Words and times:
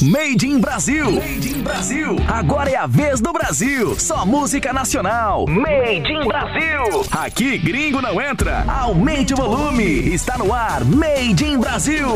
Made 0.00 0.46
in 0.46 0.60
Brasil. 0.60 1.10
Made 1.10 1.48
in 1.48 1.60
Brasil. 1.60 2.16
Agora 2.28 2.70
é 2.70 2.76
a 2.76 2.86
vez 2.86 3.20
do 3.20 3.32
Brasil. 3.32 3.98
Só 3.98 4.24
música 4.24 4.72
nacional. 4.72 5.44
Made 5.48 6.12
in 6.12 6.24
Brasil. 6.24 7.04
Aqui 7.10 7.58
gringo 7.58 8.00
não 8.00 8.22
entra. 8.22 8.62
Aumente 8.68 9.34
o 9.34 9.36
volume. 9.36 9.82
Está 9.82 10.38
no 10.38 10.54
ar. 10.54 10.84
Made 10.84 11.44
in 11.44 11.58
Brasil. 11.58 12.06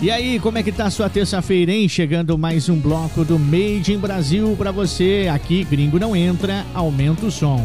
E 0.00 0.10
aí, 0.10 0.40
como 0.40 0.58
é 0.58 0.64
que 0.64 0.72
tá 0.72 0.86
a 0.86 0.90
sua 0.90 1.08
terça-feira, 1.08 1.70
hein? 1.70 1.88
Chegando 1.88 2.36
mais 2.36 2.68
um 2.68 2.76
bloco 2.76 3.24
do 3.24 3.38
Made 3.38 3.92
in 3.92 3.98
Brasil 3.98 4.56
para 4.58 4.72
você. 4.72 5.30
Aqui 5.32 5.62
gringo 5.62 6.00
não 6.00 6.16
entra. 6.16 6.66
Aumenta 6.74 7.24
o 7.24 7.30
som. 7.30 7.64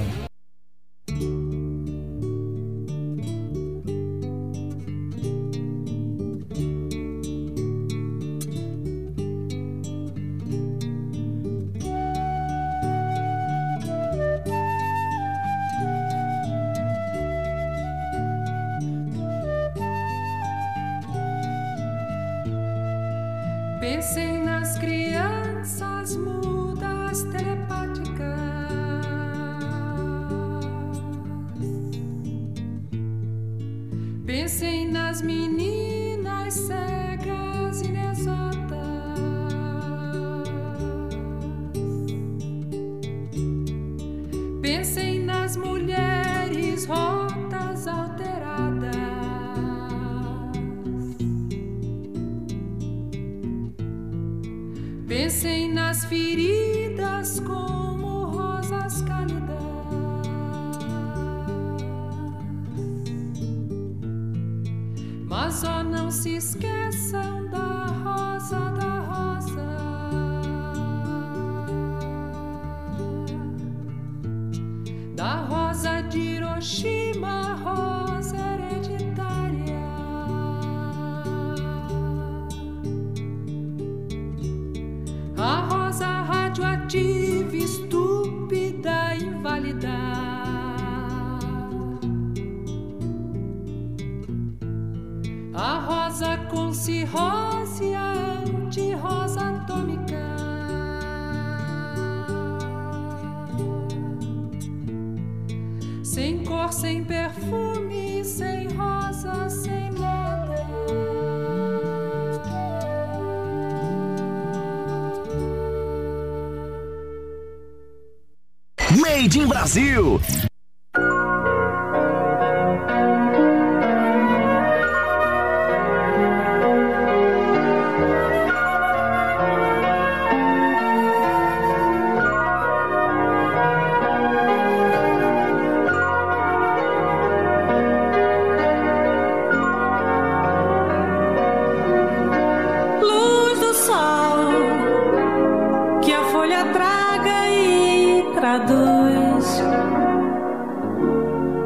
Traduz 148.41 149.63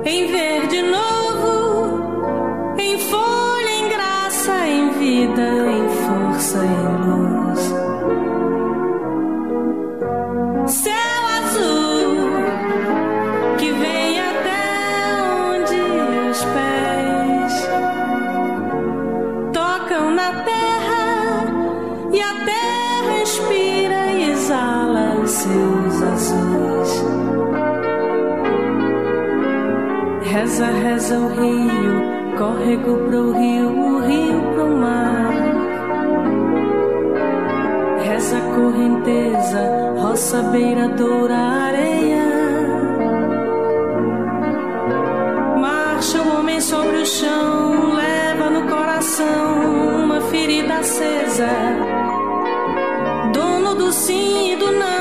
em 0.03 0.28
verde 0.28 0.81
novo, 0.81 2.75
em 2.78 3.00
folha, 3.00 3.69
em 3.69 3.88
graça, 3.88 4.68
em 4.68 4.90
vida, 5.00 5.41
Reza, 30.45 30.67
reza 30.67 31.17
o 31.17 31.28
rio, 31.29 32.38
córrego 32.38 32.97
pro 33.09 33.31
rio, 33.31 33.67
o 33.67 34.00
rio 34.00 34.41
pro 34.53 34.67
mar. 34.78 35.33
Reza 38.03 38.39
correnteza, 38.53 39.95
roça, 39.97 40.44
beira, 40.44 40.88
doura, 40.89 41.35
areia. 41.35 42.28
Marcha 45.59 46.22
o 46.22 46.38
homem 46.38 46.61
sobre 46.61 46.97
o 46.97 47.05
chão, 47.07 47.95
leva 47.95 48.51
no 48.51 48.67
coração 48.69 50.03
uma 50.03 50.22
ferida 50.29 50.75
acesa. 50.75 51.50
Dono 53.34 53.73
do 53.73 53.91
sim 53.91 54.51
e 54.53 54.55
do 54.57 54.72
não, 54.73 54.94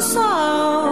sorrow 0.00 0.87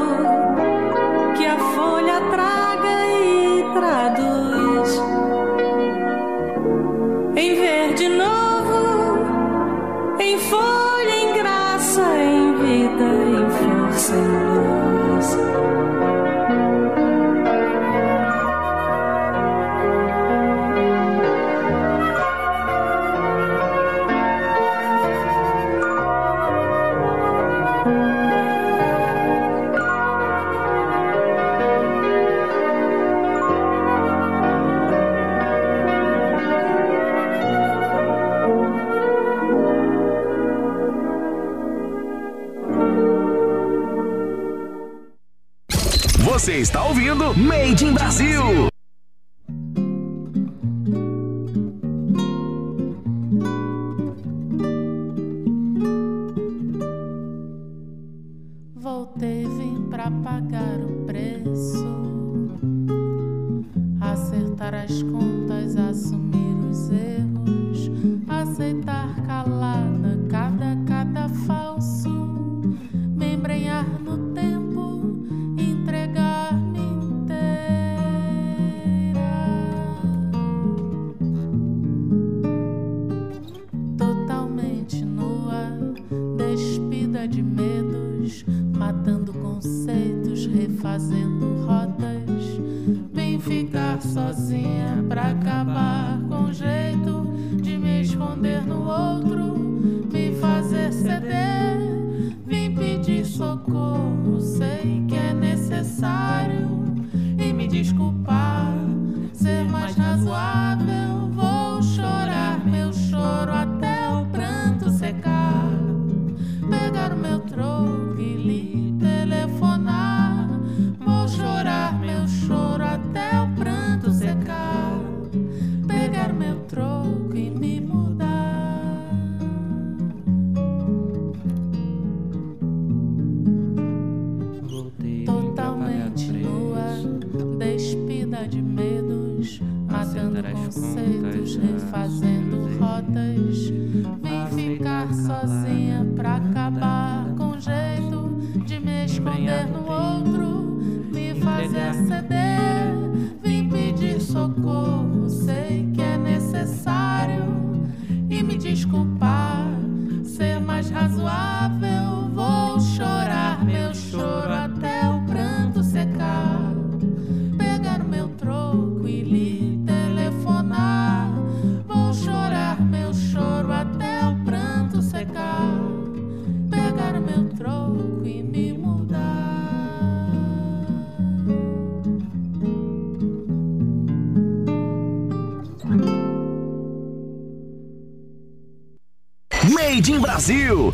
Brasil. 190.37 190.93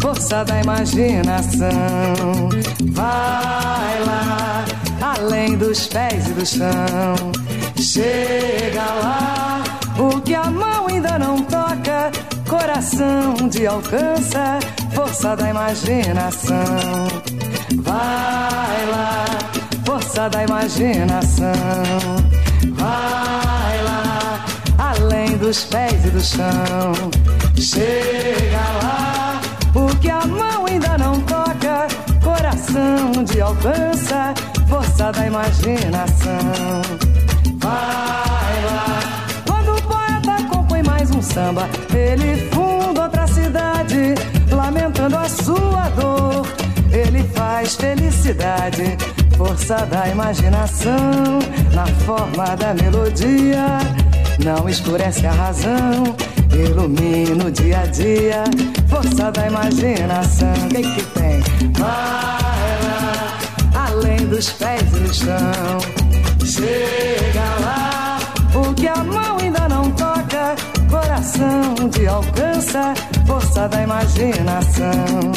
Força 0.00 0.44
da 0.46 0.62
imaginação, 0.62 1.68
vai 2.92 4.04
lá, 4.06 4.64
além 5.02 5.58
dos 5.58 5.88
pés 5.88 6.26
e 6.28 6.32
do 6.32 6.46
chão. 6.46 7.32
Chega 7.78 8.82
lá, 8.82 9.62
o 9.98 10.18
que 10.22 10.34
a 10.34 10.50
mão 10.50 10.86
ainda 10.88 11.18
não 11.18 11.42
toca 11.42 11.65
coração 12.66 13.48
de 13.48 13.64
alcança, 13.64 14.58
força 14.92 15.36
da 15.36 15.50
imaginação. 15.50 17.06
Vai 17.76 18.86
lá, 18.90 19.24
força 19.84 20.28
da 20.28 20.42
imaginação. 20.42 21.52
Vai 22.72 23.82
lá, 23.84 24.44
além 24.78 25.36
dos 25.36 25.62
pés 25.66 26.06
e 26.06 26.10
do 26.10 26.20
chão. 26.20 26.92
Chega 27.56 28.64
lá, 28.82 29.40
o 29.72 29.96
que 29.98 30.10
a 30.10 30.26
mão 30.26 30.66
ainda 30.66 30.98
não 30.98 31.20
toca, 31.20 31.86
coração 32.20 33.22
de 33.24 33.40
alcança, 33.40 34.34
força 34.68 35.12
da 35.12 35.24
imaginação. 35.24 36.82
Vai 37.60 38.35
samba, 41.36 41.68
ele 41.94 42.48
funda 42.50 43.02
outra 43.02 43.26
cidade, 43.26 44.14
lamentando 44.50 45.18
a 45.18 45.28
sua 45.28 45.90
dor. 45.90 46.46
Ele 46.90 47.22
faz 47.34 47.74
felicidade, 47.74 48.96
força 49.36 49.84
da 49.84 50.08
imaginação, 50.08 51.38
na 51.74 51.86
forma 52.06 52.56
da 52.56 52.72
melodia. 52.72 53.66
Não 54.42 54.66
escurece 54.66 55.26
a 55.26 55.32
razão, 55.32 56.16
ilumina 56.54 57.44
o 57.44 57.50
dia 57.50 57.80
a 57.80 57.86
dia, 57.86 58.44
força 58.88 59.30
da 59.30 59.46
imaginação. 59.46 60.54
O 60.54 60.68
que, 60.68 60.76
é 60.78 60.82
que 60.82 61.02
tem? 61.18 61.40
Vai 61.78 62.72
lá, 62.86 63.38
além 63.88 64.26
dos 64.26 64.48
pés 64.52 64.82
eles 64.94 65.10
estão. 65.10 65.78
Chega 66.46 67.46
lá, 67.60 68.18
o 68.54 68.72
que 68.72 68.88
a 68.88 69.04
de 71.90 72.06
alcança, 72.06 72.94
força 73.26 73.68
da 73.68 73.82
imaginação. 73.82 75.32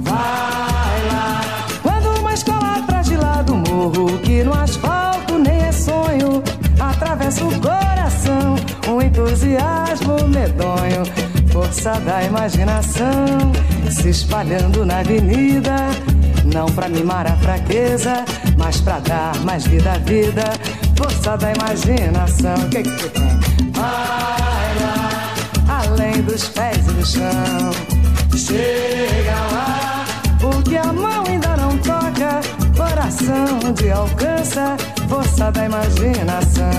Vai 0.00 1.06
lá, 1.12 1.40
quando 1.82 2.20
uma 2.20 2.34
escola 2.34 2.76
atrás 2.76 3.06
de 3.06 3.16
lá 3.16 3.42
do 3.42 3.56
morro, 3.56 4.18
que 4.18 4.42
no 4.42 4.52
asfalto 4.52 5.38
nem 5.38 5.60
é 5.60 5.72
sonho, 5.72 6.42
atravessa 6.78 7.44
o 7.44 7.60
coração, 7.60 8.56
um 8.88 9.00
entusiasmo 9.00 10.28
medonho, 10.28 11.04
força 11.52 11.92
da 12.00 12.22
imaginação, 12.24 13.52
se 13.90 14.10
espalhando 14.10 14.84
na 14.84 14.98
avenida 14.98 15.76
não 16.44 16.66
pra 16.66 16.88
mimar 16.88 17.26
a 17.26 17.36
fraqueza, 17.36 18.24
mas 18.56 18.80
pra 18.80 18.98
dar 19.00 19.38
mais 19.44 19.66
vida 19.66 19.92
à 19.92 19.98
vida. 19.98 20.44
Força 20.96 21.36
da 21.36 21.52
imaginação. 21.52 22.68
Que 22.70 22.82
que 22.82 23.08
tem? 23.10 23.31
Dos 26.32 26.48
pés 26.48 26.78
do 26.86 27.04
chão. 27.04 27.70
Chega 28.34 29.36
lá, 29.52 30.04
o 30.42 30.62
que 30.62 30.76
a 30.78 30.90
mão 30.90 31.24
ainda 31.28 31.56
não 31.58 31.76
toca. 31.78 32.40
Coração 32.74 33.72
de 33.74 33.90
alcança, 33.90 34.76
força 35.10 35.52
da 35.52 35.66
imaginação. 35.66 36.70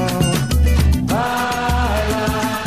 Vai 1.06 2.04
lá. 2.14 2.64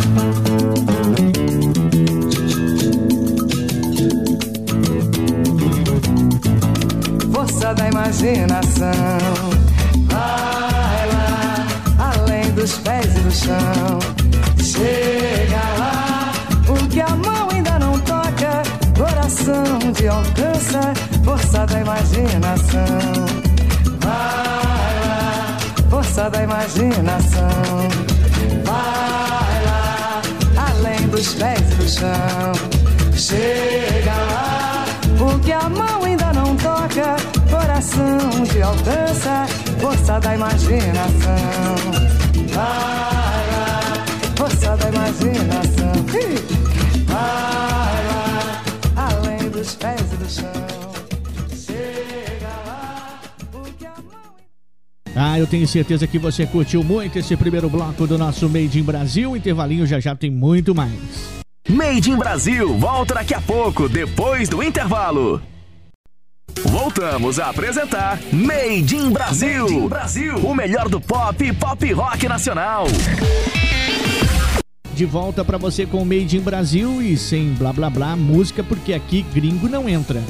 força 7.32 7.74
da 7.74 7.88
imaginação. 7.88 8.90
Vai 10.08 11.08
lá, 11.14 11.66
além 12.14 12.48
dos 12.52 12.74
pés 12.78 13.06
e 13.16 13.20
do 13.20 13.32
chão. 13.32 13.98
Chega 14.62 15.62
lá, 15.78 16.05
o 16.68 16.88
que 16.88 17.00
a 17.00 17.08
mão 17.10 17.48
ainda 17.50 17.78
não 17.78 17.98
toca. 18.00 18.62
Coração 18.96 19.92
de 19.92 20.08
alcança, 20.08 20.80
força 21.24 21.66
da 21.66 21.80
imaginação. 21.80 23.26
Vai 24.00 24.94
lá, 25.06 25.56
força 25.90 26.30
da 26.30 26.42
imaginação. 26.42 27.88
Vai 28.64 29.64
lá, 29.66 30.22
além 30.68 31.08
dos 31.08 31.34
pés 31.34 31.60
do 31.76 31.88
chão. 31.88 32.52
Chega 33.14 34.14
lá, 34.14 34.84
o 35.20 35.38
que 35.40 35.52
a 35.52 35.68
mão 35.68 36.04
ainda 36.04 36.32
não 36.32 36.56
toca, 36.56 37.16
coração 37.50 38.44
de 38.50 38.62
alcança, 38.62 39.46
força 39.80 40.20
da 40.20 40.34
imaginação. 40.34 41.36
Vai 42.54 43.15
força 44.36 44.76
da 44.76 44.88
imaginação. 44.88 45.92
Vai 47.06 48.06
lá, 48.06 48.62
além 48.96 49.50
dos 49.50 49.74
pés 49.74 50.12
e 50.12 50.16
do 50.16 50.30
chão. 50.30 50.52
Chega 51.54 52.48
lá, 52.66 53.22
o 53.54 53.62
que 53.72 53.86
a 53.86 53.90
mão. 53.90 54.34
Ah, 55.16 55.38
eu 55.38 55.46
tenho 55.46 55.66
certeza 55.66 56.06
que 56.06 56.18
você 56.18 56.46
curtiu 56.46 56.84
muito 56.84 57.18
esse 57.18 57.36
primeiro 57.36 57.68
bloco 57.68 58.06
do 58.06 58.18
nosso 58.18 58.48
Made 58.48 58.78
in 58.78 58.82
Brasil. 58.82 59.36
Intervalinho 59.36 59.86
já 59.86 59.98
já 59.98 60.14
tem 60.14 60.30
muito 60.30 60.74
mais. 60.74 60.92
Made 61.68 62.10
in 62.10 62.16
Brasil 62.16 62.78
volta 62.78 63.14
daqui 63.14 63.34
a 63.34 63.40
pouco, 63.40 63.88
depois 63.88 64.48
do 64.48 64.62
intervalo. 64.62 65.42
Voltamos 66.64 67.40
a 67.40 67.50
apresentar 67.50 68.20
Made 68.32 68.96
in 68.96 69.10
Brasil. 69.10 69.64
Made 69.64 69.74
in 69.74 69.88
Brasil. 69.88 70.36
O 70.36 70.54
melhor 70.54 70.88
do 70.88 71.00
pop 71.00 71.44
e 71.44 71.52
pop 71.52 71.92
rock 71.92 72.28
nacional. 72.28 72.86
De 74.96 75.04
volta 75.04 75.44
pra 75.44 75.58
você 75.58 75.84
com 75.84 76.02
Made 76.06 76.38
in 76.38 76.40
Brasil 76.40 77.02
e 77.02 77.18
sem 77.18 77.52
blá 77.52 77.70
blá 77.70 77.90
blá 77.90 78.16
música, 78.16 78.64
porque 78.64 78.94
aqui 78.94 79.20
gringo 79.20 79.68
não 79.68 79.86
entra. 79.86 80.22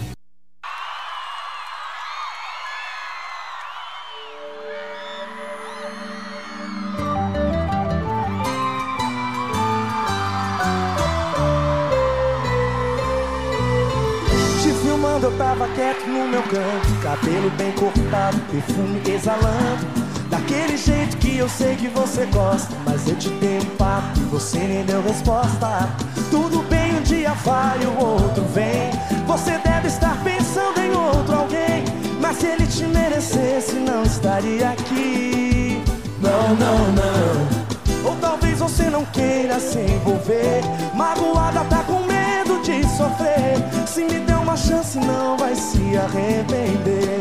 Te 14.60 14.72
filmando, 14.82 15.26
eu 15.26 15.38
tava 15.38 15.68
quieto 15.76 16.08
no 16.08 16.26
meu 16.26 16.42
canto. 16.42 17.02
Cabelo 17.04 17.50
bem 17.50 17.70
cortado, 17.70 18.36
perfume 18.50 19.00
exalando. 19.08 19.86
Daquele 20.28 20.76
jeito 20.76 21.16
que 21.18 21.25
eu 21.38 21.48
sei 21.48 21.76
que 21.76 21.88
você 21.88 22.26
gosta. 22.26 22.74
Mas 22.84 23.06
eu 23.08 23.16
te 23.16 23.28
dei 23.28 23.58
um 23.58 23.76
papo 23.76 24.18
e 24.18 24.22
você 24.24 24.58
nem 24.58 24.84
deu 24.84 25.02
resposta. 25.02 25.88
Tudo 26.30 26.62
bem, 26.68 26.96
um 26.96 27.02
dia 27.02 27.32
vai, 27.44 27.78
o 27.84 28.04
outro 28.04 28.44
vem. 28.54 28.90
Você 29.26 29.58
deve 29.58 29.88
estar 29.88 30.16
pensando 30.22 30.78
em 30.80 30.90
outro 30.92 31.36
alguém. 31.36 31.84
Mas 32.20 32.38
se 32.38 32.46
ele 32.46 32.66
te 32.66 32.84
merecesse, 32.84 33.74
não 33.74 34.02
estaria 34.02 34.70
aqui. 34.70 35.82
Não, 36.20 36.54
não, 36.56 36.78
não. 36.92 38.10
Ou 38.10 38.16
talvez 38.20 38.58
você 38.58 38.84
não 38.84 39.04
queira 39.06 39.60
se 39.60 39.78
envolver. 39.78 40.62
Magoada 40.94 41.64
tá 41.64 41.82
com 41.84 42.00
medo 42.04 42.60
de 42.62 42.82
sofrer. 42.96 43.56
Se 43.86 44.04
me 44.04 44.20
der 44.20 44.36
uma 44.36 44.56
chance, 44.56 44.98
não 44.98 45.36
vai 45.36 45.54
se 45.54 45.96
arrepender. 45.96 47.20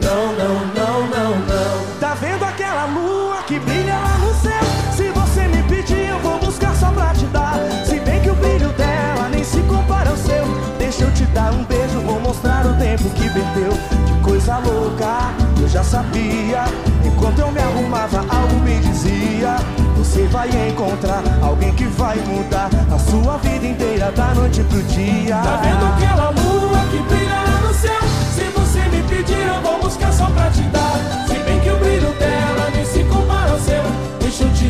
Não, 0.00 0.32
não, 0.32 0.66
não, 0.74 1.00
não, 1.08 1.30
não. 1.40 1.98
Tá 2.00 2.14
vendo 2.14 2.44
aquela 2.44 2.86
lua 2.86 3.23
que 3.46 3.58
brilha 3.58 3.94
lá 3.98 4.18
no 4.18 4.34
céu? 4.34 4.62
Se 4.96 5.10
você 5.10 5.46
me 5.48 5.62
pedir, 5.64 6.08
eu 6.08 6.18
vou 6.20 6.38
buscar 6.38 6.74
só 6.74 6.90
pra 6.90 7.12
te 7.12 7.26
dar. 7.26 7.54
Se 7.84 8.00
bem 8.00 8.20
que 8.20 8.30
o 8.30 8.34
brilho 8.34 8.70
dela 8.70 9.28
nem 9.30 9.44
se 9.44 9.60
compara 9.62 10.10
ao 10.10 10.16
seu. 10.16 10.44
Deixa 10.78 11.04
eu 11.04 11.12
te 11.12 11.24
dar 11.26 11.52
um 11.52 11.64
beijo, 11.64 12.00
vou 12.00 12.20
mostrar 12.20 12.66
o 12.66 12.74
tempo 12.74 13.08
que 13.10 13.28
perdeu. 13.28 13.72
Que 14.06 14.20
coisa 14.22 14.58
louca, 14.58 15.32
eu 15.60 15.68
já 15.68 15.82
sabia. 15.82 16.64
Enquanto 17.04 17.40
eu 17.40 17.50
me 17.50 17.60
arrumava, 17.60 18.18
algo 18.18 18.56
me 18.60 18.78
dizia. 18.80 19.56
Você 19.96 20.26
vai 20.28 20.48
encontrar 20.68 21.22
alguém 21.42 21.72
que 21.74 21.84
vai 21.84 22.16
mudar 22.16 22.70
a 22.92 22.98
sua 22.98 23.36
vida 23.38 23.66
inteira 23.66 24.10
da 24.12 24.34
noite 24.34 24.62
pro 24.64 24.82
dia. 24.84 25.36
Tá 25.36 25.56
vendo 25.56 25.86
aquela 25.86 26.30
lua 26.30 26.78
que 26.90 26.98
brilha 27.14 27.34
lá 27.34 27.60
no 27.66 27.74
céu? 27.74 28.00
Se 28.34 28.44
você 28.44 28.80
me 28.88 29.02
pedir, 29.02 29.46
eu 29.46 29.60
vou 29.60 29.80
buscar 29.80 30.12
só 30.12 30.26
pra 30.26 30.50
te 30.50 30.62
dar. 30.62 31.26
Se 31.28 31.43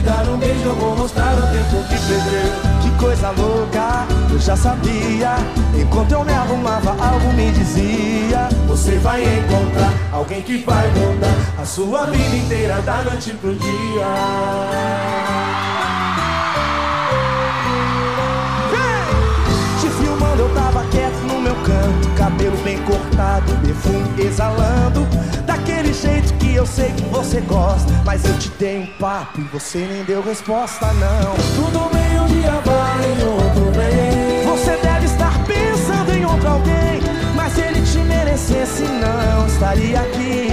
dar 0.05 0.29
um 0.29 0.37
beijo, 0.37 0.65
eu 0.65 0.75
vou 0.77 0.97
mostrar 0.97 1.35
o 1.35 1.43
tempo 1.43 1.83
que 1.89 1.99
perdeu. 2.07 2.53
Que 2.83 2.91
coisa 2.99 3.31
louca, 3.31 4.07
eu 4.31 4.39
já 4.39 4.57
sabia. 4.57 5.37
Enquanto 5.81 6.13
eu 6.13 6.25
me 6.25 6.33
arrumava, 6.33 6.91
algo 6.91 7.33
me 7.33 7.51
dizia. 7.53 8.49
Você 8.69 8.99
vai 8.99 9.23
encontrar 9.23 9.93
alguém 10.13 10.43
que 10.43 10.59
vai 10.59 10.87
mudar 10.89 11.35
a 11.61 11.65
sua 11.65 12.07
vida 12.07 12.37
inteira 12.37 12.81
da 12.83 13.03
noite 13.03 13.33
pro 13.35 13.55
dia. 13.55 15.44
Perfume 23.75 24.27
exalando. 24.27 25.07
Daquele 25.47 25.93
jeito 25.93 26.33
que 26.35 26.55
eu 26.55 26.67
sei 26.67 26.91
que 26.93 27.03
você 27.05 27.41
gosta. 27.41 27.93
Mas 28.05 28.25
eu 28.25 28.37
te 28.39 28.49
dei 28.59 28.79
um 28.79 28.87
papo 28.99 29.41
e 29.41 29.45
você 29.45 29.79
nem 29.79 30.05
deu 30.05 30.23
resposta, 30.23 30.87
não. 30.95 31.35
Tudo 31.57 31.91
bem, 31.93 32.21
um 32.21 32.27
dia 32.27 32.53
vai, 32.65 33.11
outro 33.27 33.73
vem. 33.73 34.45
Você 34.47 34.77
deve 34.83 35.07
estar 35.07 35.33
pensando 35.45 36.13
em 36.13 36.25
outro 36.25 36.49
alguém. 36.49 37.01
Mas 37.35 37.53
se 37.53 37.61
ele 37.61 37.83
te 37.83 37.99
merecesse, 37.99 38.83
não 38.83 39.47
estaria 39.47 40.01
aqui. 40.01 40.49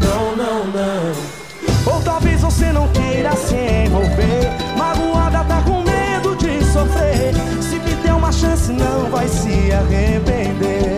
Não, 0.00 0.36
não, 0.36 0.66
não. 0.66 1.94
Ou 1.94 2.00
talvez 2.02 2.40
você 2.40 2.72
não 2.72 2.88
queira 2.88 3.34
se 3.36 3.54
envolver. 3.86 4.50
Magoada 4.76 5.44
tá 5.44 5.62
com 5.62 5.82
medo 5.82 6.34
de 6.36 6.64
sofrer. 6.64 7.34
Se 7.60 7.78
me 7.78 7.94
der 8.02 8.14
uma 8.14 8.32
chance, 8.32 8.72
não 8.72 9.10
vai 9.10 9.28
se 9.28 9.70
arrepender. 9.72 10.93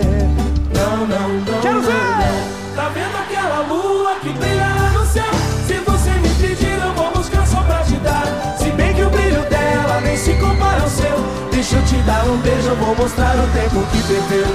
Quero 1.62 1.80
ver! 1.80 2.74
Tá 2.74 2.90
vendo 2.90 3.16
aquela 3.16 3.60
lua 3.60 4.16
que 4.20 4.28
brilha 4.34 4.66
lá 4.66 4.90
no 4.90 5.06
céu? 5.06 5.24
Se 5.66 5.74
você 5.74 6.10
me 6.10 6.28
pedir, 6.34 6.78
eu 6.78 6.92
vou 6.92 7.10
buscar 7.12 7.46
só 7.46 7.62
pra 7.62 7.78
te 7.78 7.94
dar. 7.96 8.26
Se 8.58 8.70
bem 8.72 8.92
que 8.92 9.02
o 9.02 9.08
brilho 9.08 9.42
dela 9.48 10.00
nem 10.02 10.14
se 10.14 10.34
compara 10.34 10.82
ao 10.82 10.88
seu. 10.90 11.16
Deixa 11.50 11.76
eu 11.76 11.84
te 11.84 11.96
dar 12.02 12.22
um 12.26 12.36
beijo, 12.38 12.68
eu 12.68 12.76
vou 12.76 12.94
mostrar 12.94 13.34
o 13.34 13.48
tempo 13.54 13.82
que 13.90 14.02
perdeu. 14.02 14.46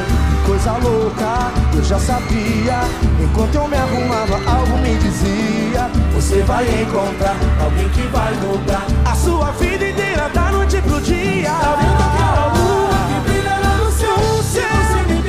Coisa 0.46 0.74
louca, 0.74 1.52
eu 1.76 1.84
já 1.84 1.98
sabia. 1.98 2.82
Enquanto 3.20 3.56
eu 3.56 3.68
me 3.68 3.78
arrumava, 3.78 4.36
algo 4.36 4.78
me 4.78 4.96
dizia. 4.98 5.90
Você 6.14 6.44
vai 6.44 6.64
encontrar 6.84 7.36
alguém 7.60 7.90
que 7.90 8.04
vai 8.04 8.34
mudar. 8.36 8.86
A 9.04 9.16
sua 9.16 9.52
vida 9.54 9.90
inteira 9.90 10.30
da 10.30 10.52
noite 10.52 10.80
pro 10.84 11.02
dia. 11.02 11.50
Tá 11.50 11.76
vendo 11.76 12.04
aquela 12.04 12.54
lua 12.54 12.98
que 13.08 13.30
brilha 13.32 13.58
lá 13.58 13.78
no 13.84 13.92
céu? 13.92 14.44
Se 14.44 14.62
você 14.62 15.14
me 15.14 15.21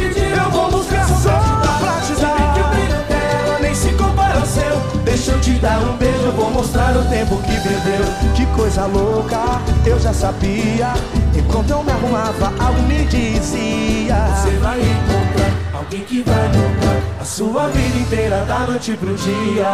Deixa 5.24 5.36
eu 5.36 5.40
te 5.40 5.52
dar 5.60 5.78
um 5.78 5.96
beijo, 5.98 6.18
eu 6.24 6.32
vou 6.32 6.50
mostrar 6.50 6.96
o 6.96 7.04
tempo 7.04 7.36
que 7.42 7.52
perdeu 7.60 8.04
Que 8.34 8.44
coisa 8.56 8.86
louca, 8.86 9.38
eu 9.86 9.96
já 10.00 10.12
sabia. 10.12 10.94
Enquanto 11.32 11.70
eu 11.70 11.84
me 11.84 11.92
arrumava, 11.92 12.46
algo 12.58 12.82
me 12.88 13.04
dizia. 13.04 14.16
Você 14.34 14.50
vai 14.56 14.80
encontrar 14.80 15.78
alguém 15.78 16.00
que 16.00 16.24
vai 16.24 16.48
mudar 16.48 17.20
A 17.20 17.24
sua 17.24 17.68
vida 17.68 17.98
inteira 17.98 18.44
da 18.46 18.66
noite 18.66 18.96
pro 18.96 19.14
dia. 19.14 19.70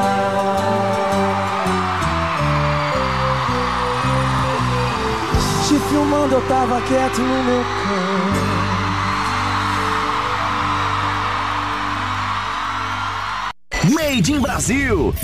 Te 5.67 5.79
filmando 5.89 6.35
eu 6.35 6.43
tava 6.43 6.79
quieto 6.83 7.23
no 7.23 7.45
meu 7.45 7.63
canto. 7.63 8.18
Made 13.89 14.29
in 14.29 14.43
Brasil. 14.43 15.15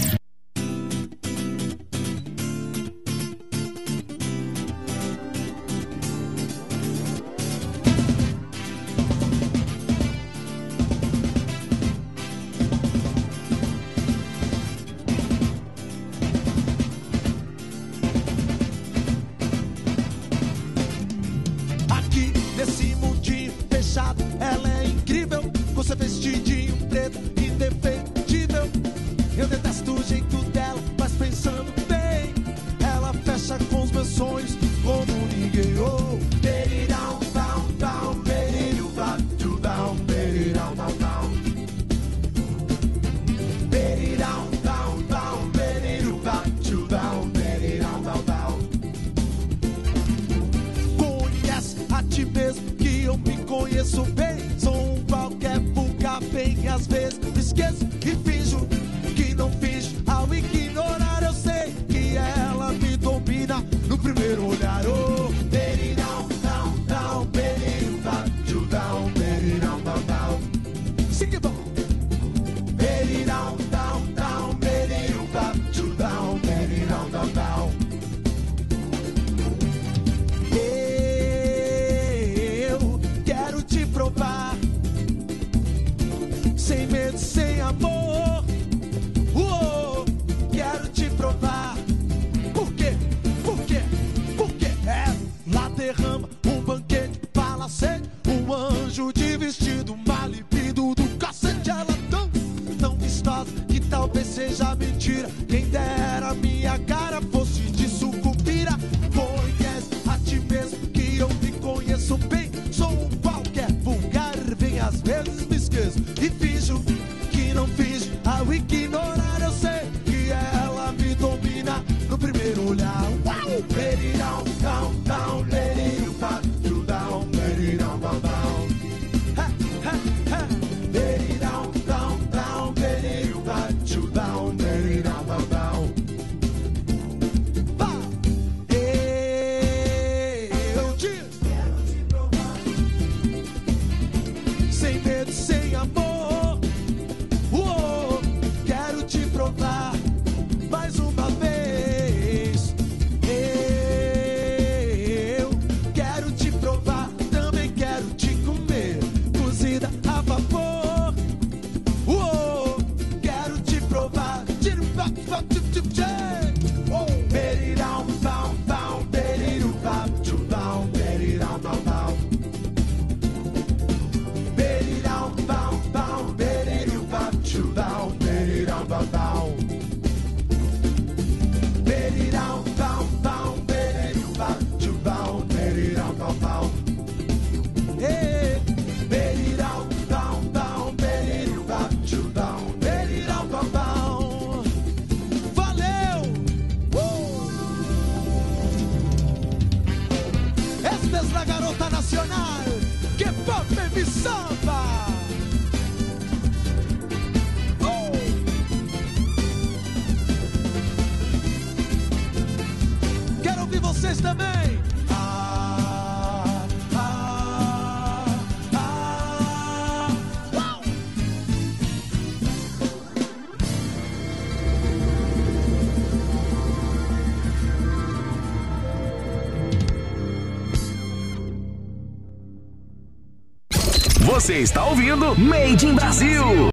Você 234.35 234.59
está 234.59 234.85
ouvindo 234.85 235.39
Made 235.39 235.87
in 235.87 235.95
Brasil. 235.95 236.71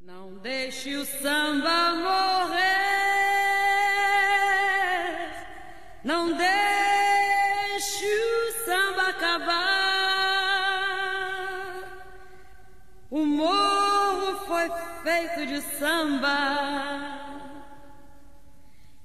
Não 0.00 0.32
deixe 0.38 0.96
o 0.96 1.04
samba 1.04 1.92
morrer. 2.06 2.56
Não 6.02 6.32
deixe 6.32 8.06
o 8.06 8.64
samba 8.64 9.10
acabar. 9.10 9.60
O 13.10 13.26
morro 13.26 14.46
foi 14.46 14.70
feito 15.02 15.46
de 15.48 15.60
samba. 15.60 16.38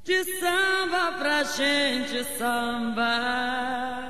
De 0.01 0.23
samba 0.39 1.11
pra 1.19 1.43
gente 1.43 2.23
sambar. 2.37 4.04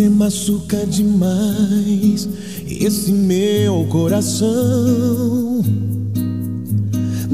Você 0.00 0.08
machuca 0.08 0.86
demais 0.86 2.26
esse 2.66 3.12
meu 3.12 3.84
coração. 3.90 5.62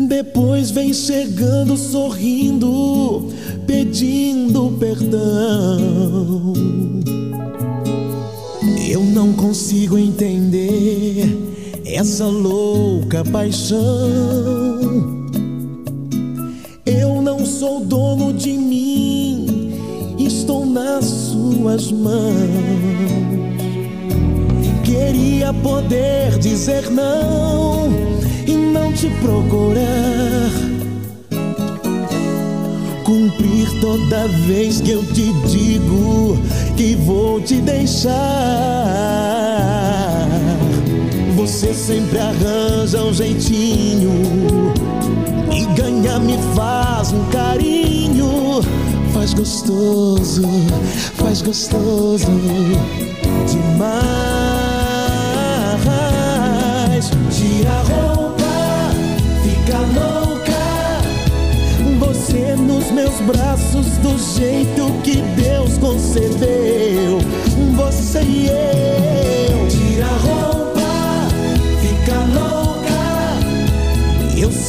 Depois 0.09 0.73
vem 0.73 0.93
chegando 0.93 1.77
sorrindo, 1.77 3.29
pedindo 3.69 4.77
perdão. 4.81 6.55
Eu 8.91 9.05
não 9.05 9.33
consigo 9.33 9.97
entender 9.97 11.39
essa 11.85 12.27
louca 12.27 13.25
paixão. 13.27 14.56
Suas 21.77 21.93
mãos. 21.93 22.51
Queria 24.85 25.53
poder 25.53 26.39
dizer 26.39 26.91
não 26.91 27.89
e 28.47 28.53
não 28.53 28.93
te 28.93 29.09
procurar. 29.21 30.51
Cumprir 33.05 33.81
toda 33.81 34.27
vez 34.47 34.81
que 34.81 34.93
eu 34.93 35.05
te 35.13 35.33
digo 35.49 36.39
que 36.77 36.95
vou 36.97 37.41
te 37.41 37.61
deixar. 37.61 38.15
Você 41.37 41.73
sempre 41.75 42.19
arranja 42.19 43.03
um 43.05 43.13
jeitinho 43.13 44.13
e 45.53 45.65
ganha 45.79 46.19
me 46.19 46.39
faz 46.55 47.13
um 47.13 47.25
carinho. 47.27 47.76
Faz 49.27 49.35
gostoso, 49.35 50.43
faz 51.17 51.43
gostoso 51.43 52.31
demais. 53.49 53.91
Tira 57.29 57.73
a 57.73 57.83
roupa, 57.83 58.45
fica 59.43 59.79
louca. 59.99 60.63
Você 61.99 62.55
nos 62.55 62.93
meus 62.93 63.21
braços 63.23 63.99
do 63.99 64.17
jeito 64.39 64.93
que 65.03 65.17
Deus 65.35 65.77
concebeu. 65.79 67.19
Você 67.75 68.23
e 68.23 68.47
eu. 68.47 69.67
Tira 69.69 70.07
a 70.07 70.19
roupa, 70.19 70.56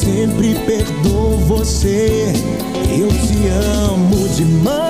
sempre 0.08 0.54
perdoo 0.66 1.36
você. 1.46 2.32
Eu 2.98 3.08
te 3.08 3.48
amo 3.48 4.28
demais. 4.30 4.88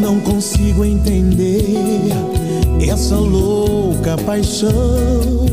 Não 0.00 0.20
consigo 0.20 0.84
entender 0.84 2.10
essa 2.86 3.16
louca 3.16 4.18
paixão. 4.18 5.43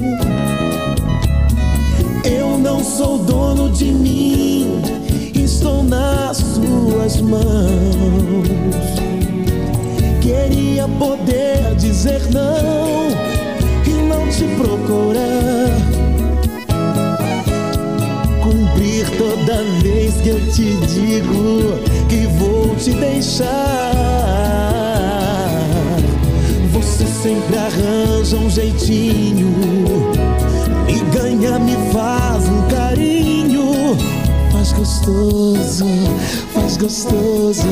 dono 3.32 3.70
de 3.70 3.86
mim, 3.86 4.82
estou 5.34 5.82
nas 5.84 6.38
suas 6.38 7.22
mãos. 7.22 7.41
Queria 10.20 10.86
poder 11.00 11.76
dizer 11.78 12.22
não 12.34 13.08
e 13.86 13.94
não 14.10 14.28
te 14.28 14.44
procurar. 14.58 15.72
Cumprir 18.44 19.10
toda 19.17 19.63
vez 19.82 20.15
que 20.15 20.30
eu 20.30 20.39
te 20.52 20.76
digo 20.88 21.80
que 22.10 22.28
vou 22.38 22.76
te 22.76 22.91
deixar. 22.91 23.48
Você 26.74 27.06
sempre 27.06 27.58
arranja 27.58 28.36
um 28.36 28.50
jeitinho 28.50 29.52
me 30.86 31.00
ganha, 31.12 31.58
me 31.60 31.76
faz 31.94 32.31
gostoso, 35.01 35.85
faz 36.53 36.77
gostoso 36.77 37.67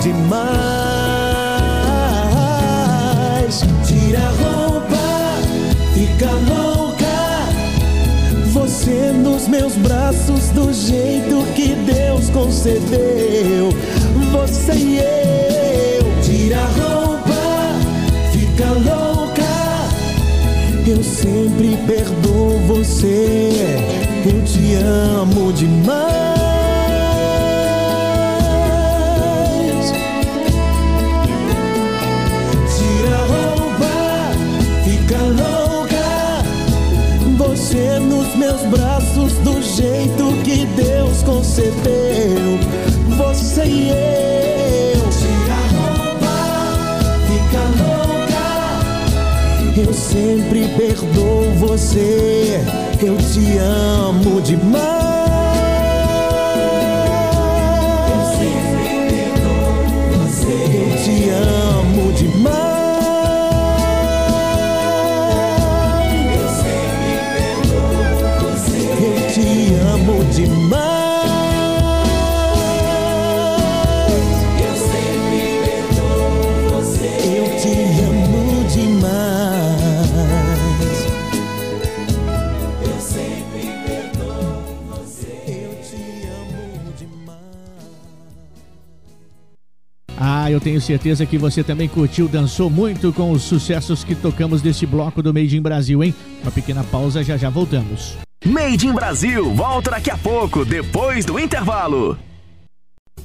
demais. 0.00 0.44
Tira 3.86 4.20
a 4.20 4.30
roupa, 4.30 4.96
fica 5.92 6.30
louca. 6.48 7.04
Você 8.52 9.12
nos 9.12 9.48
meus 9.48 9.74
braços, 9.76 10.50
do 10.50 10.72
jeito 10.72 11.44
que 11.54 11.74
Deus 11.74 12.30
concedeu. 12.30 13.70
Você 14.30 14.72
e 14.72 14.98
eu. 14.98 16.22
Tira 16.22 16.58
a 16.58 16.66
roupa, 16.66 17.34
fica 18.32 18.66
louca. 18.66 19.42
Eu 20.86 21.02
sempre 21.02 21.76
perdoo 21.86 22.60
você 22.68 24.03
amo 24.72 25.52
demais. 25.52 26.23
sempre 50.14 50.68
perdoo 50.76 51.50
você. 51.54 52.60
Eu 53.02 53.16
te 53.16 53.58
amo 53.58 54.40
demais. 54.40 55.13
eu 90.54 90.60
tenho 90.60 90.80
certeza 90.80 91.26
que 91.26 91.36
você 91.36 91.62
também 91.62 91.88
curtiu, 91.88 92.28
dançou 92.28 92.70
muito 92.70 93.12
com 93.12 93.30
os 93.30 93.42
sucessos 93.42 94.04
que 94.04 94.14
tocamos 94.14 94.62
desse 94.62 94.86
bloco 94.86 95.22
do 95.22 95.34
Made 95.34 95.56
in 95.56 95.60
Brasil, 95.60 96.02
hein? 96.02 96.14
Uma 96.42 96.50
pequena 96.50 96.84
pausa, 96.84 97.22
já 97.22 97.36
já 97.36 97.50
voltamos. 97.50 98.16
Made 98.44 98.86
in 98.86 98.92
Brasil, 98.92 99.52
volta 99.54 99.90
daqui 99.90 100.10
a 100.10 100.16
pouco, 100.16 100.64
depois 100.64 101.24
do 101.24 101.38
intervalo. 101.38 102.16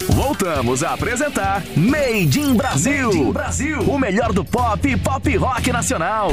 Voltamos 0.07 0.83
a 0.83 0.93
apresentar 0.93 1.63
Made 1.75 2.39
in 2.39 2.55
Brasil, 2.55 3.07
Made 3.07 3.17
in 3.17 3.31
Brasil. 3.31 3.79
o 3.81 3.99
melhor 3.99 4.33
do 4.33 4.43
pop 4.43 4.87
e 4.87 4.97
pop 4.97 5.37
rock 5.37 5.71
nacional. 5.71 6.31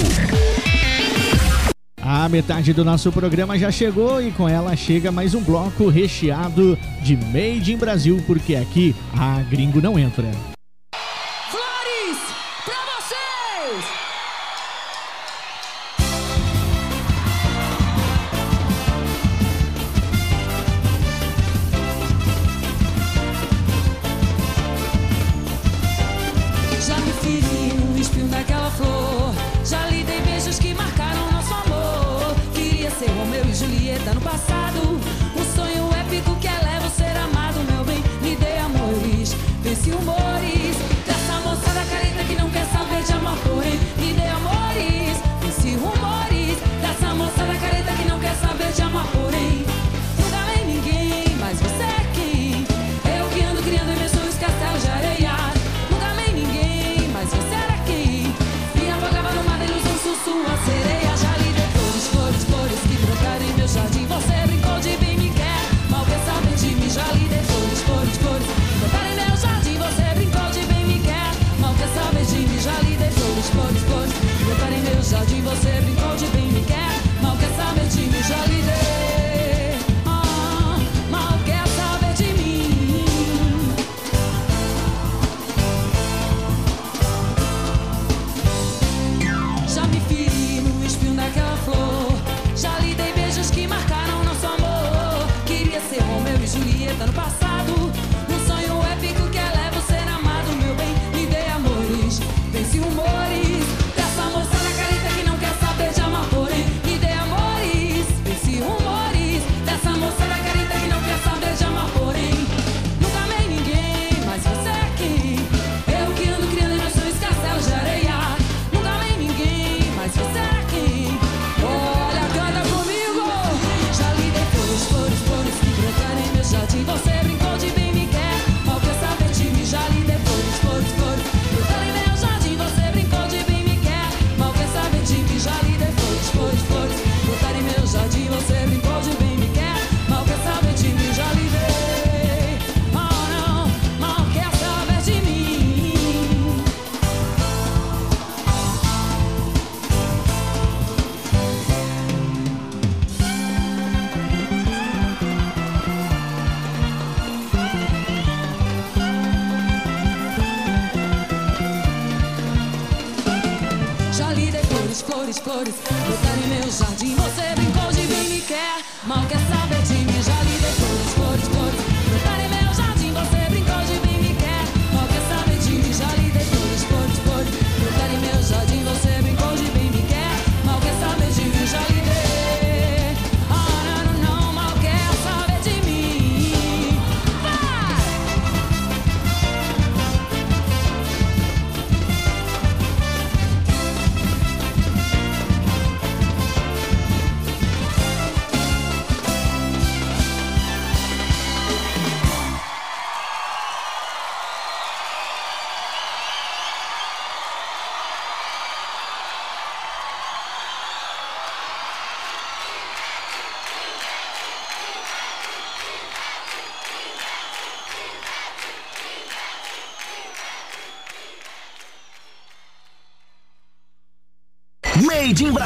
A 2.01 2.29
metade 2.29 2.73
do 2.73 2.85
nosso 2.85 3.11
programa 3.11 3.59
já 3.59 3.71
chegou 3.71 4.23
e 4.23 4.31
com 4.31 4.49
ela 4.49 4.77
chega 4.77 5.11
mais 5.11 5.35
um 5.35 5.43
bloco 5.43 5.89
recheado 5.89 6.79
de 7.03 7.17
Made 7.17 7.73
in 7.73 7.77
Brasil, 7.77 8.23
porque 8.27 8.55
aqui 8.55 8.95
a 9.19 9.43
gringo 9.43 9.81
não 9.83 9.99
entra. 9.99 10.31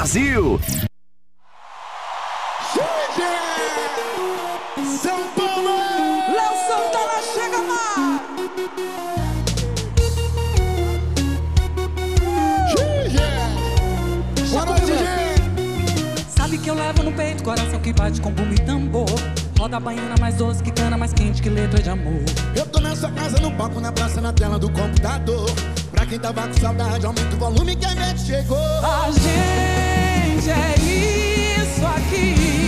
Brasil. 0.01 0.59
Chega! 2.73 3.37
São 4.97 5.21
Paulo! 5.37 5.77
Léo 6.27 6.55
Santana 6.67 7.19
chega 7.35 7.61
lá! 7.69 7.85
Chega! 12.71 13.29
Boa 14.49 14.65
noite! 14.65 14.97
Sabe 16.31 16.57
que 16.57 16.71
eu 16.71 16.75
levo 16.75 17.03
no 17.03 17.13
peito, 17.13 17.45
coração 17.45 17.79
que 17.79 17.93
bate 17.93 18.23
com 18.23 18.33
bumbo 18.33 18.55
e 18.55 18.59
tambor. 18.59 19.05
Roda 19.59 19.77
a 19.77 19.81
baiana 19.81 20.15
mais 20.19 20.37
doce, 20.37 20.63
que 20.63 20.71
cana 20.71 20.97
mais 20.97 21.13
quente, 21.13 21.43
que 21.43 21.51
letra 21.51 21.83
de 21.83 21.91
amor. 21.91 22.25
Eu 22.57 22.65
tô 22.65 22.81
nessa 22.81 23.11
casa, 23.11 23.39
no 23.39 23.53
palco, 23.53 23.79
na 23.79 23.93
praça, 23.93 24.19
na 24.19 24.33
tela 24.33 24.59
do 24.59 24.71
computador 24.73 25.51
quem 26.11 26.19
tava 26.19 26.49
com 26.49 26.55
saudade, 26.55 27.07
aumenta 27.07 27.37
o 27.37 27.39
volume 27.39 27.77
que 27.77 27.85
a 27.85 27.95
gente 27.95 28.23
chegou. 28.23 28.59
A 28.59 29.13
gente 29.13 30.51
é 30.51 30.75
isso 31.63 31.87
aqui. 31.87 32.60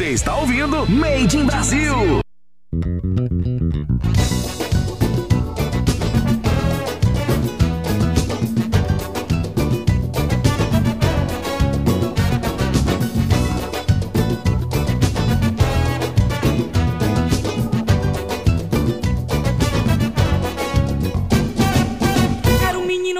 Você 0.00 0.12
está 0.12 0.34
ouvindo 0.34 0.90
Made 0.90 1.36
in 1.36 1.44
Brasil. 1.44 2.22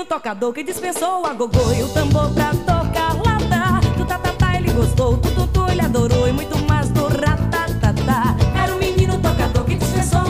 tocador 0.09 0.53
que 0.53 0.65
dispensou 0.65 1.27
a 1.27 1.35
gogô 1.35 1.73
e 1.73 1.83
o 1.83 1.89
tambor 1.91 2.33
pra 2.33 2.51
tocar 2.51 3.15
lata. 3.23 3.87
Do 3.97 4.05
tatatá 4.07 4.57
ele 4.57 4.73
gostou, 4.73 5.19
tutu 5.19 5.71
ele 5.71 5.83
adorou 5.83 6.27
e 6.27 6.33
muito 6.33 6.60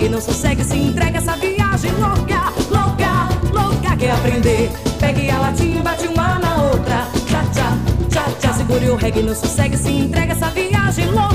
E 0.00 0.08
não 0.08 0.18
sossegue, 0.18 0.64
se 0.64 0.78
entrega 0.78 1.18
essa 1.18 1.36
viagem 1.36 1.90
louca, 1.92 2.50
louca, 2.70 3.28
louca. 3.52 3.96
Quer 3.98 4.12
aprender? 4.12 4.70
Pegue 4.98 5.30
a 5.30 5.38
latinha, 5.38 5.82
bate 5.82 6.06
uma 6.06 6.38
na 6.38 6.62
outra. 6.62 7.06
Tchá, 7.26 7.44
tchá, 7.52 7.78
tchá, 8.08 8.24
tchá. 8.40 8.52
Segure 8.54 8.88
o 8.88 8.96
reggae, 8.96 9.22
não 9.22 9.34
sossegue, 9.34 9.76
se 9.76 9.90
entrega 9.90 10.32
essa 10.32 10.48
viagem 10.48 11.04
louca. 11.10 11.29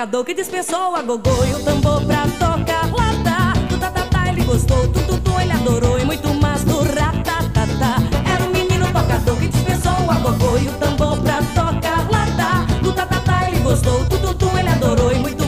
tocador 0.00 0.24
que 0.24 0.32
dispensou 0.32 0.96
a 0.96 1.02
gogô 1.02 1.44
e 1.44 1.52
o 1.52 1.62
tambor 1.62 2.02
pra 2.06 2.22
tocar 2.22 2.90
lata. 2.90 3.60
Do 3.68 3.78
tatatá 3.78 4.28
ele 4.30 4.42
gostou, 4.44 4.86
do 4.88 5.00
tutu 5.02 5.38
ele 5.38 5.52
adorou 5.52 5.98
e 5.98 6.04
muito 6.06 6.32
mais 6.40 6.64
do 6.64 6.78
ratatatá. 6.78 7.44
Tá, 7.52 7.66
tá. 7.78 8.32
Era 8.32 8.44
um 8.44 8.50
menino 8.50 8.86
tocador 8.86 9.36
que 9.36 9.48
dispensou 9.48 9.92
a 10.10 10.14
gogô 10.14 10.56
e 10.56 10.68
o 10.68 10.72
tambor 10.78 11.20
pra 11.20 11.42
tocar 11.54 12.08
lata. 12.10 12.80
Do 12.82 12.94
tatatá 12.94 13.48
ele 13.48 13.60
gostou, 13.60 14.02
do 14.04 14.18
tutu 14.18 14.58
ele 14.58 14.70
adorou 14.70 15.12
e 15.12 15.18
muito 15.18 15.39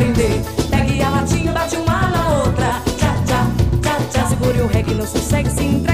aprender. 0.00 0.42
Pegue 0.70 1.02
a 1.02 1.10
latinha, 1.10 1.52
bate 1.52 1.76
uma 1.76 2.08
na 2.08 2.28
outra. 2.38 2.82
Tchá, 2.96 3.14
tchá, 3.26 3.46
tchá, 3.82 3.98
tchá. 4.10 4.26
Segure 4.28 4.60
o 4.62 4.66
reggae, 4.66 4.94
não 4.94 5.06
sossegue, 5.06 5.50
se 5.50 5.64
entregue. 5.64 5.89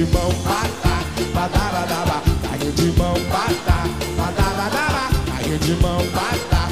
de 0.00 0.06
mão, 0.14 0.30
batá, 0.44 1.02
badarabá. 1.34 2.22
Carrinho 2.42 2.72
de 2.72 2.98
mão, 2.98 3.14
batá, 3.28 3.84
badarabá. 4.16 5.10
Carrinho 5.26 5.58
de 5.58 5.74
mão, 5.74 5.98
batá, 6.14 6.68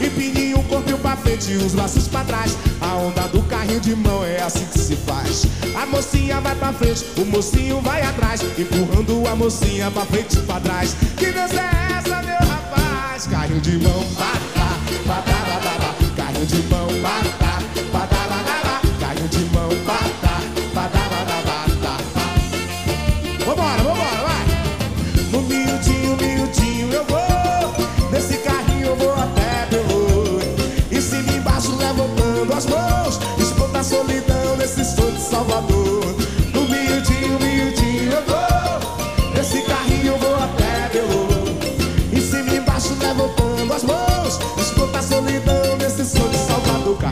E 0.00 0.08
pininho 0.08 0.60
o 0.60 0.64
corpo 0.64 0.88
e 0.88 1.16
frente, 1.22 1.52
os 1.56 1.74
braços 1.74 2.08
pra 2.08 2.24
trás. 2.24 2.56
A 2.80 2.94
onda 2.94 3.28
do 3.28 3.42
carrinho 3.42 3.80
de 3.80 3.94
mão 3.94 4.24
é 4.24 4.40
assim 4.40 4.64
que 4.64 4.78
se 4.78 4.96
faz. 4.96 5.46
A 5.74 5.84
mocinha 5.84 6.40
vai 6.40 6.54
pra 6.54 6.72
frente, 6.72 7.04
o 7.18 7.26
mocinho 7.26 7.82
vai 7.82 8.00
atrás. 8.00 8.40
Empurrando 8.58 9.28
a 9.28 9.36
mocinha 9.36 9.90
pra 9.90 10.06
frente 10.06 10.38
e 10.38 10.42
pra 10.42 10.58
trás. 10.58 10.96
Que 11.18 11.32
dança 11.32 11.60
é 11.60 11.98
essa, 11.98 12.22
meu 12.22 12.48
rapaz? 12.48 13.26
Carrinho 13.26 13.60
de 13.60 13.76
mão, 13.76 14.06
batá, 14.14 14.78
badarabá. 15.06 15.94
Carrinho 16.16 16.46
de 16.46 16.62
mão. 16.68 16.79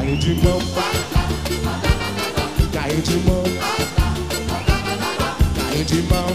caiu 0.08 0.16
de 0.16 0.34
mão, 0.36 0.58
caiu 2.72 3.02
de 3.02 3.16
mão, 3.28 3.42
caiu 5.54 5.84
de 5.84 6.02
mão. 6.02 6.26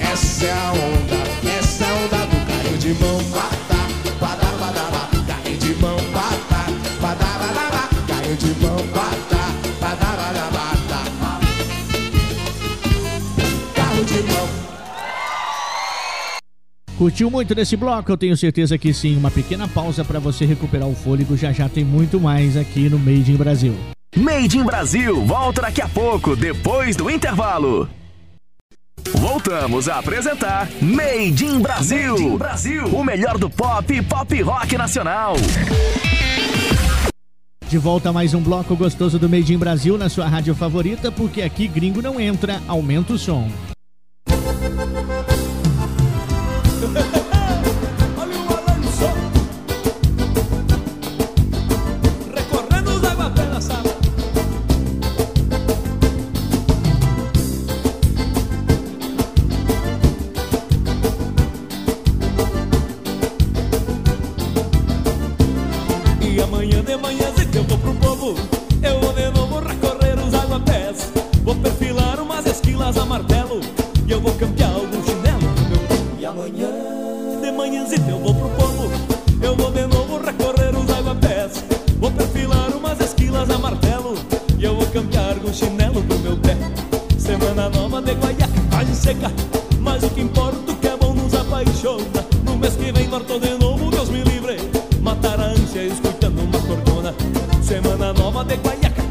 Essa 0.00 0.44
é 0.44 0.52
a 0.52 0.72
onda, 0.72 1.16
essa 1.58 1.84
é 1.84 1.88
a 1.88 1.94
onda 1.94 2.26
do 2.26 2.46
caiu 2.46 2.76
de 2.76 2.92
mão, 2.94 3.18
patá, 3.32 3.88
patá, 4.20 4.48
patá, 4.58 4.84
caiu 5.26 5.56
de 5.56 5.74
mão, 5.80 5.96
caiu 8.06 8.36
de 8.36 8.60
mão. 8.60 9.09
Curtiu 17.00 17.30
muito 17.30 17.54
nesse 17.54 17.78
bloco? 17.78 18.12
Eu 18.12 18.16
tenho 18.18 18.36
certeza 18.36 18.76
que 18.76 18.92
sim. 18.92 19.16
Uma 19.16 19.30
pequena 19.30 19.66
pausa 19.66 20.04
para 20.04 20.20
você 20.20 20.44
recuperar 20.44 20.86
o 20.86 20.94
fôlego. 20.94 21.34
Já 21.34 21.50
já 21.50 21.66
tem 21.66 21.82
muito 21.82 22.20
mais 22.20 22.58
aqui 22.58 22.90
no 22.90 22.98
Made 22.98 23.32
in 23.32 23.36
Brasil. 23.36 23.74
Made 24.14 24.58
in 24.58 24.64
Brasil 24.64 25.24
volta 25.24 25.62
daqui 25.62 25.80
a 25.80 25.88
pouco, 25.88 26.36
depois 26.36 26.96
do 26.96 27.08
intervalo. 27.08 27.88
Voltamos 29.12 29.88
a 29.88 29.98
apresentar 29.98 30.68
Made 30.82 31.42
in 31.42 31.60
Brasil. 31.60 32.12
Made 32.12 32.22
in 32.22 32.36
Brasil. 32.36 32.86
O 32.88 33.02
melhor 33.02 33.38
do 33.38 33.48
pop 33.48 33.90
e 33.94 34.02
pop 34.02 34.42
rock 34.42 34.76
nacional. 34.76 35.36
De 37.66 37.78
volta 37.78 38.10
a 38.10 38.12
mais 38.12 38.34
um 38.34 38.42
bloco 38.42 38.76
gostoso 38.76 39.18
do 39.18 39.26
Made 39.26 39.54
in 39.54 39.58
Brasil 39.58 39.96
na 39.96 40.10
sua 40.10 40.28
rádio 40.28 40.54
favorita, 40.54 41.10
porque 41.10 41.40
aqui 41.40 41.66
gringo 41.66 42.02
não 42.02 42.20
entra, 42.20 42.60
aumenta 42.68 43.14
o 43.14 43.18
som. 43.18 43.50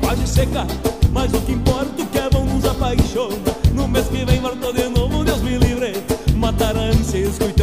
pode 0.10 0.28
seca. 0.28 0.66
Mas 1.12 1.32
o 1.34 1.41
que 1.41 1.51
importa 1.51 2.01
é 2.01 2.05
que 2.05 2.18
é 2.18 2.30
bom 2.30 2.43
nos 2.45 2.66
apaixona. 2.66 3.36
No 3.74 3.88
mês 3.88 4.07
que 4.07 4.26
vem 4.26 4.39
volta 4.39 4.74
de 4.74 4.89
novo, 4.89 5.24
Deus 5.24 5.41
me 5.41 5.57
livre. 5.57 5.93
Matar 6.36 6.76
a 6.76 6.82
ânsia. 6.82 7.59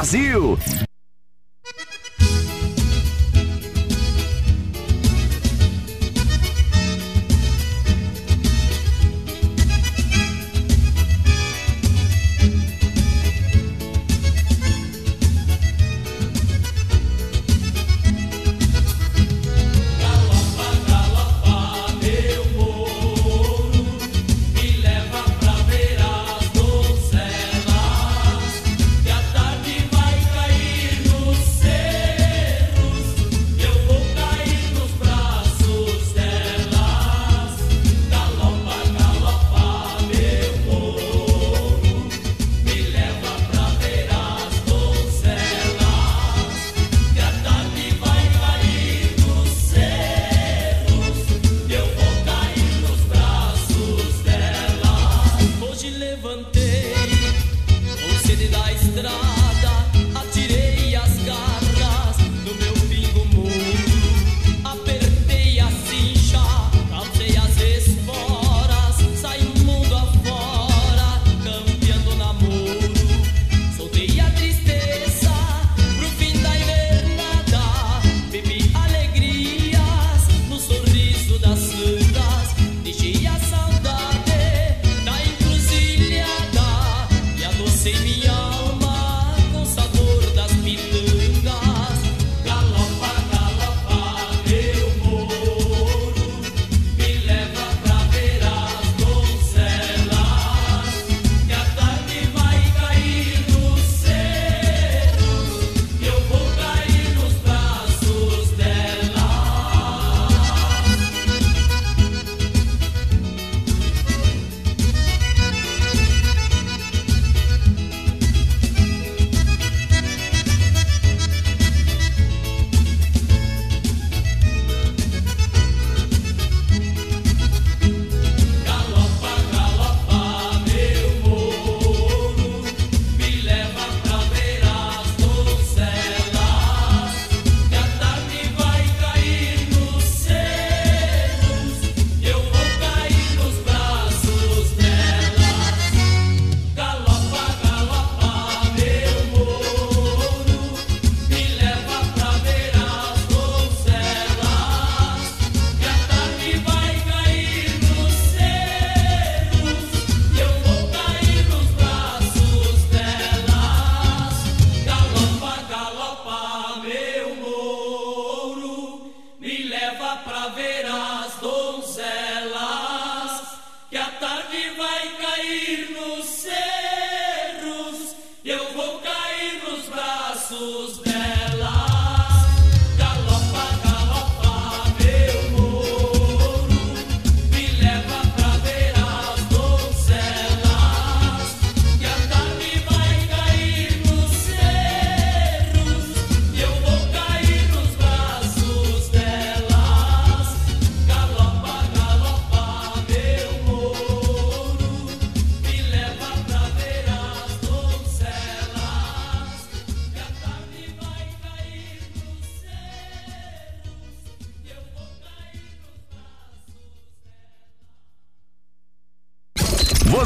Brasil. 0.00 0.79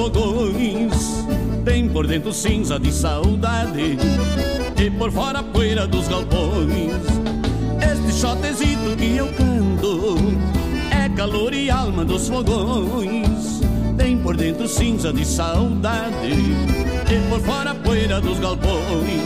Fogões. 0.00 1.26
Tem 1.62 1.86
por 1.86 2.06
dentro 2.06 2.32
cinza 2.32 2.78
de 2.80 2.90
saudade 2.90 3.98
e 4.82 4.90
por 4.92 5.12
fora 5.12 5.42
poeira 5.42 5.86
dos 5.86 6.08
galpões. 6.08 6.94
Este 7.82 8.18
shotezito 8.18 8.96
que 8.96 9.16
eu 9.16 9.26
canto 9.34 10.16
é 10.90 11.08
calor 11.10 11.52
e 11.52 11.68
alma 11.68 12.02
dos 12.02 12.28
fogões. 12.28 13.60
Tem 13.98 14.16
por 14.16 14.36
dentro 14.36 14.66
cinza 14.66 15.12
de 15.12 15.24
saudade 15.24 16.32
e 16.32 17.28
por 17.28 17.40
fora 17.40 17.74
poeira 17.74 18.22
dos 18.22 18.38
galpões. 18.38 19.20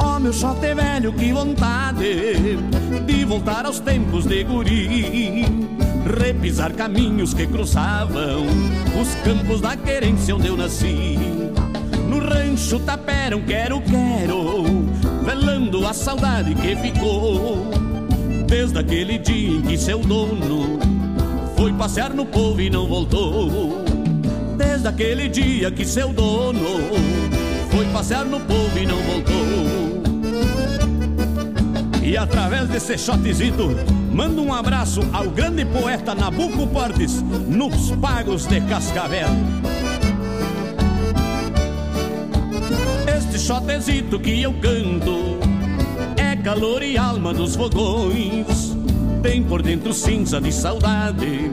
Oh, 0.00 0.20
meu 0.20 0.32
é 0.62 0.74
velho, 0.74 1.12
que 1.14 1.32
vontade 1.32 2.58
de 3.06 3.24
voltar 3.24 3.64
aos 3.64 3.80
tempos 3.80 4.26
de 4.26 4.44
guri. 4.44 5.77
Repisar 6.18 6.72
caminhos 6.74 7.32
que 7.32 7.46
cruzavam 7.46 8.44
os 9.00 9.14
campos 9.24 9.60
da 9.60 9.76
querência 9.76 10.34
onde 10.34 10.48
eu 10.48 10.56
nasci. 10.56 11.16
No 12.08 12.18
rancho 12.18 12.78
Tapera, 12.80 13.36
um 13.36 13.42
quero, 13.42 13.80
quero, 13.80 14.64
velando 15.24 15.86
a 15.86 15.94
saudade 15.94 16.54
que 16.54 16.76
ficou. 16.76 17.70
Desde 18.46 18.78
aquele 18.78 19.18
dia 19.18 19.58
em 19.58 19.62
que 19.62 19.78
seu 19.78 20.00
dono 20.00 20.78
foi 21.56 21.72
passear 21.72 22.12
no 22.12 22.26
povo 22.26 22.60
e 22.60 22.68
não 22.68 22.86
voltou. 22.86 23.84
Desde 24.56 24.88
aquele 24.88 25.28
dia 25.28 25.70
que 25.70 25.84
seu 25.84 26.12
dono 26.12 26.60
foi 27.70 27.86
passear 27.86 28.24
no 28.24 28.40
povo 28.40 28.78
e 28.78 28.86
não 28.86 28.98
voltou. 29.02 29.98
E 32.02 32.16
através 32.16 32.68
desse 32.68 32.98
shotezito, 32.98 33.70
mando 34.18 34.42
um 34.42 34.52
abraço 34.52 35.00
ao 35.12 35.30
grande 35.30 35.64
poeta 35.64 36.12
Nabucco 36.12 36.66
Portes, 36.66 37.22
nos 37.22 37.92
pagos 37.92 38.46
de 38.46 38.60
Cascavel. 38.62 39.28
Este 43.16 43.38
shotezito 43.38 44.18
que 44.18 44.42
eu 44.42 44.52
canto 44.54 45.38
é 46.16 46.34
calor 46.34 46.82
e 46.82 46.98
alma 46.98 47.32
dos 47.32 47.54
fogões. 47.54 48.76
Tem 49.22 49.40
por 49.40 49.62
dentro 49.62 49.92
cinza 49.92 50.40
de 50.40 50.50
saudade 50.50 51.52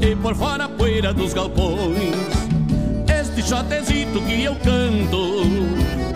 e 0.00 0.16
por 0.16 0.34
fora 0.34 0.68
poeira 0.68 1.14
dos 1.14 1.32
galpões. 1.32 2.16
Este 3.06 3.48
shotezito 3.48 4.20
que 4.22 4.42
eu 4.42 4.56
canto 4.56 5.44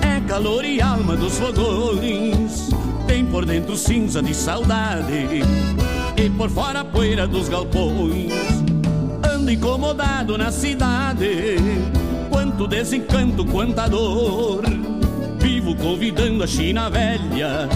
é 0.03 0.21
calor 0.27 0.65
e 0.65 0.83
alma 0.83 1.15
dos 1.17 1.39
fogões. 1.39 2.70
Tem 3.11 3.27
por 3.27 3.45
dentro 3.45 3.77
cinza 3.77 4.23
de 4.23 4.33
saudade 4.33 5.43
e 6.17 6.31
por 6.31 6.49
fora 6.49 6.85
poeira 6.85 7.27
dos 7.27 7.49
galpões. 7.49 8.33
Ando 9.35 9.51
incomodado 9.51 10.39
na 10.39 10.53
cidade, 10.53 11.57
quanto 12.31 12.69
desencanto, 12.69 13.45
quanta 13.45 13.89
dor. 13.89 14.63
Vivo 15.41 15.75
convidando 15.75 16.45
a 16.45 16.47
China 16.47 16.89
velha, 16.89 17.69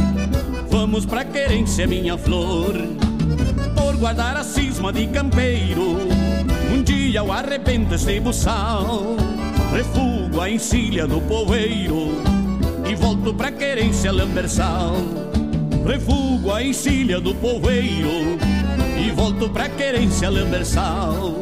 vamos 0.70 1.04
pra 1.04 1.24
querência, 1.24 1.84
minha 1.84 2.16
flor. 2.16 2.72
Por 3.74 3.96
guardar 3.96 4.36
a 4.36 4.44
cisma 4.44 4.92
de 4.92 5.08
campeiro, 5.08 5.96
um 6.72 6.80
dia 6.80 7.18
eu 7.18 7.32
arrebento 7.32 7.96
este 7.96 8.20
buçal. 8.20 9.16
Refugo 9.72 10.40
a 10.40 10.48
encilha 10.48 11.08
do 11.08 11.20
poeiro 11.22 12.22
e 12.88 12.94
volto 12.94 13.34
pra 13.34 13.50
querência 13.50 14.12
lambersal. 14.12 15.23
Refugo 15.86 16.50
a 16.50 16.62
encilha 16.62 17.20
do 17.20 17.34
poeiro 17.34 18.38
e 18.98 19.10
volto 19.10 19.50
pra 19.50 19.68
querência 19.68 20.30
lambersal. 20.30 21.34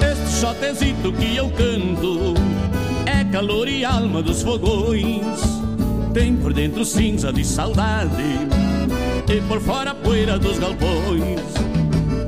Este 0.00 0.40
shotezito 0.40 1.12
que 1.14 1.34
eu 1.34 1.50
canto 1.50 2.34
é 3.06 3.24
calor 3.32 3.68
e 3.68 3.86
alma 3.86 4.22
dos 4.22 4.42
fogões. 4.42 5.40
Tem 6.12 6.36
por 6.36 6.52
dentro 6.52 6.84
cinza 6.84 7.32
de 7.32 7.42
saudade 7.42 8.71
e 9.28 9.40
por 9.42 9.60
fora 9.60 9.94
poeira 9.94 10.38
dos 10.38 10.58
galpões. 10.58 11.40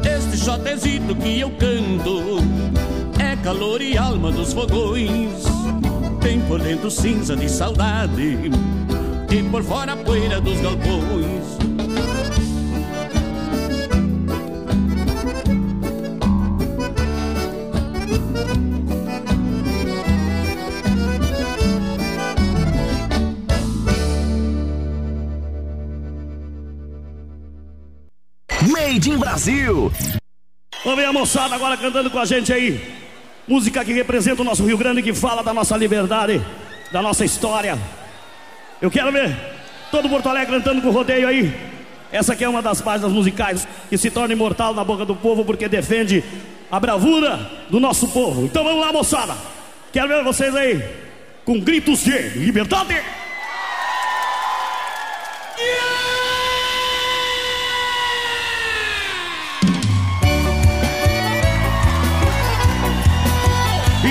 Este 0.05 0.37
shotezito 0.45 1.15
que 1.17 1.41
eu 1.41 1.51
canto 1.51 2.39
é 3.19 3.37
calor 3.43 3.81
e 3.81 3.97
alma 3.97 4.31
dos 4.31 4.53
fogões. 4.53 5.45
Tem 6.21 6.41
por 6.43 6.61
dentro 6.61 6.91
cinza 6.91 7.37
de 7.37 7.49
saudade 7.49 8.51
e 9.31 9.43
por 9.51 9.63
fora 9.63 9.97
poeira 9.97 10.41
dos 10.41 10.61
galpões. 10.61 11.64
Brasil. 29.45 29.93
Vamos 30.83 30.99
ver 30.99 31.05
a 31.05 31.13
moçada 31.13 31.55
agora 31.55 31.77
cantando 31.77 32.11
com 32.11 32.19
a 32.19 32.25
gente 32.25 32.51
aí. 32.51 32.81
Música 33.47 33.85
que 33.85 33.93
representa 33.93 34.41
o 34.41 34.45
nosso 34.45 34.65
Rio 34.65 34.79
Grande, 34.79 35.03
que 35.03 35.13
fala 35.13 35.43
da 35.43 35.53
nossa 35.53 35.77
liberdade, 35.77 36.41
da 36.91 37.03
nossa 37.03 37.27
história. 37.27 37.79
Eu 38.81 38.91
quero 38.91 39.13
ver 39.13 39.37
todo 39.91 40.09
Porto 40.09 40.31
Alegre 40.31 40.57
cantando 40.57 40.81
com 40.81 40.89
o 40.89 40.93
rodeio 40.93 41.29
aí. 41.29 41.55
Essa 42.11 42.33
aqui 42.33 42.43
é 42.43 42.49
uma 42.49 42.63
das 42.63 42.81
páginas 42.81 43.13
musicais 43.13 43.69
que 43.91 43.99
se 43.99 44.11
torna 44.11 44.33
imortal 44.33 44.73
na 44.73 44.83
boca 44.83 45.05
do 45.05 45.15
povo 45.15 45.45
porque 45.45 45.69
defende 45.69 46.25
a 46.71 46.81
bravura 46.81 47.39
do 47.69 47.79
nosso 47.79 48.09
povo. 48.09 48.47
Então 48.47 48.65
vamos 48.65 48.81
lá, 48.81 48.95
moçada. 48.95 49.37
Quero 49.93 50.09
ver 50.09 50.25
vocês 50.25 50.57
aí 50.57 50.83
com 51.45 51.61
gritos 51.61 52.03
de 52.03 52.17
liberdade. 52.39 52.95
E 55.59 55.94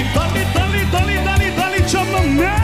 dali, 0.01 0.45
dali, 0.53 0.85
dali, 0.85 1.17
dali, 1.23 1.51
dali, 1.51 1.89
chamamé. 1.89 2.55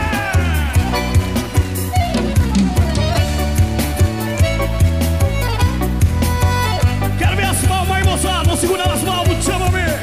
Quero 7.17 7.36
ver 7.36 7.45
as 7.45 7.61
palmas 7.67 7.97
aí, 7.97 8.03
moçada. 8.03 8.43
Vou 8.45 8.57
segurar 8.57 8.91
as 8.91 9.01
palmas, 9.01 9.43
chamamé. 9.43 9.99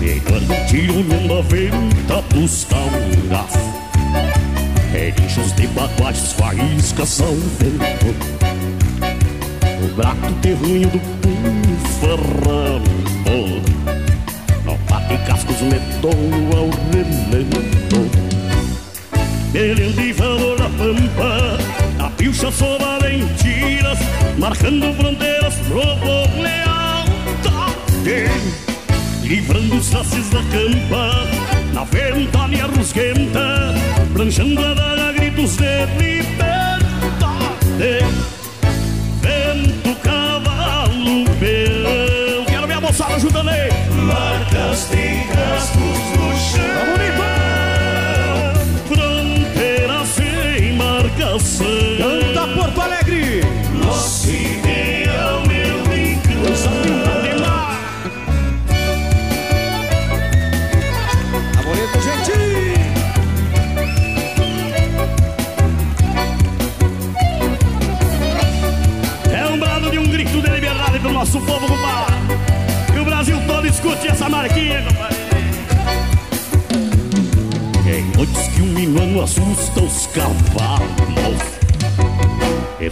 Pegando 0.00 0.66
tiro 0.68 1.02
numa 1.04 1.42
venta 1.42 2.22
dos 2.30 2.64
tauras 2.64 3.52
Relinchos 4.92 5.52
de 5.54 5.66
baguates, 5.68 6.32
faíscas 6.32 7.08
são 7.08 7.34
vento 7.58 8.14
O 9.82 9.94
braco 9.96 10.32
terrunho 10.42 10.88
do 10.88 10.98
punho 11.20 11.78
ferrando 12.00 13.75
Bate 15.16 15.26
cascos 15.26 15.60
letou 15.62 16.12
ao 16.56 16.68
relento 16.92 18.10
Ele 19.54 19.92
de 19.92 20.12
valor 20.12 20.58
da 20.58 20.68
pampa 20.68 21.58
A 21.98 22.10
pilcha 22.10 22.50
só 22.52 22.76
valentinas 22.78 23.98
Marcando 24.38 24.92
fronteiras, 24.94 25.54
provou 25.68 26.28
lealdade 26.42 28.30
Livrando 29.22 29.76
os 29.76 29.90
laços 29.90 30.28
da 30.30 30.42
campa 30.42 31.26
Na 31.72 31.84
ventania 31.84 32.66
rusguenta 32.66 33.74
Planchando 34.12 34.64
a 34.64 34.74
daga 34.74 35.12
gritos 35.12 35.56
de 35.56 35.86
liberdade 35.98 36.44
Vento, 39.22 39.96
cavalo, 40.02 41.24
peão 41.40 42.44
Quero 42.46 42.66
ver 42.66 42.74
a 42.74 42.80
moçada 42.80 43.14
ajudando 43.14 43.48
aí 43.48 43.95
marcas 44.16 44.88
de 44.90 45.24
gastos 45.34 45.98
no 46.16 46.36
chão. 46.36 46.86
Fronteira 48.88 50.04
sem 50.06 50.76
marcação. 50.76 51.95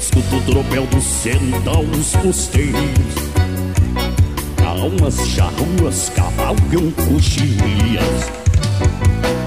Escuto 0.04 0.36
o 0.36 0.40
tropel 0.42 0.86
dos 0.88 1.02
sentaus 1.02 2.14
costeiros. 2.20 3.14
Almas 4.62 5.16
charruas 5.26 6.12
cavalgam 6.14 6.90
coxilhas. 6.90 8.30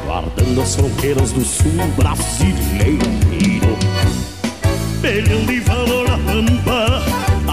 Guardando 0.03 0.60
as 0.60 0.76
fronteiras 0.76 1.32
do 1.32 1.45
sul 1.45 1.72
brasileiro. 1.95 3.05
Peleando 4.99 5.51
em 5.51 5.60
valor 5.62 6.10
a 6.10 6.18
pampa 6.18 7.03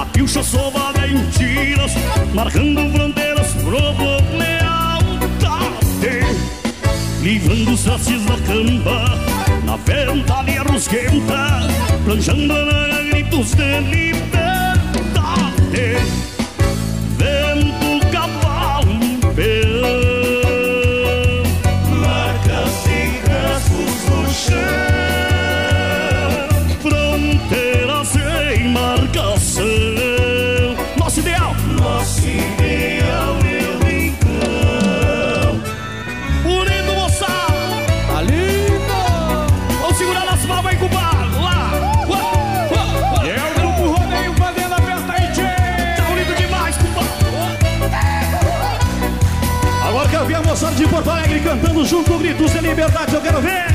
A 0.00 0.06
pilcha 0.06 0.42
sovada 0.42 1.06
em 1.06 1.22
tiras 1.28 1.92
Marcando 2.32 2.90
fronteiras, 2.90 3.52
provo 3.62 4.16
lealdade 4.38 6.26
Livrando 7.20 7.72
os 7.72 7.80
sacis 7.80 8.24
da 8.24 8.38
campa 8.38 9.43
Na 9.64 9.76
ventania 9.76 10.62
rusguenta 10.62 11.60
Planchando 12.04 12.54
na 12.66 13.02
gritos 13.10 13.54
de 13.54 13.80
liberdade 13.80 14.14
Junto 51.86 52.18
gritos 52.18 52.50
de 52.50 52.60
liberdade, 52.60 53.14
eu 53.14 53.20
quero 53.20 53.40
ver! 53.42 53.66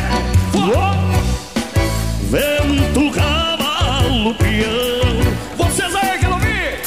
Vento, 2.23 3.11
cavalo, 3.11 4.33
peão 4.35 5.19
Vocês 5.55 5.95
aí, 5.95 6.17
quero 6.17 6.33
ouvir! 6.33 6.81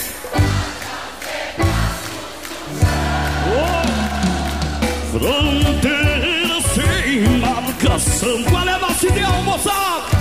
Fronteira 5.13 6.61
sem 6.75 7.39
marcação 7.39 8.43
Qual 8.45 8.67
é 8.67 8.73
a 8.73 8.79
nossa 8.79 9.07
ideal, 9.07 9.43
moçada? 9.45 10.12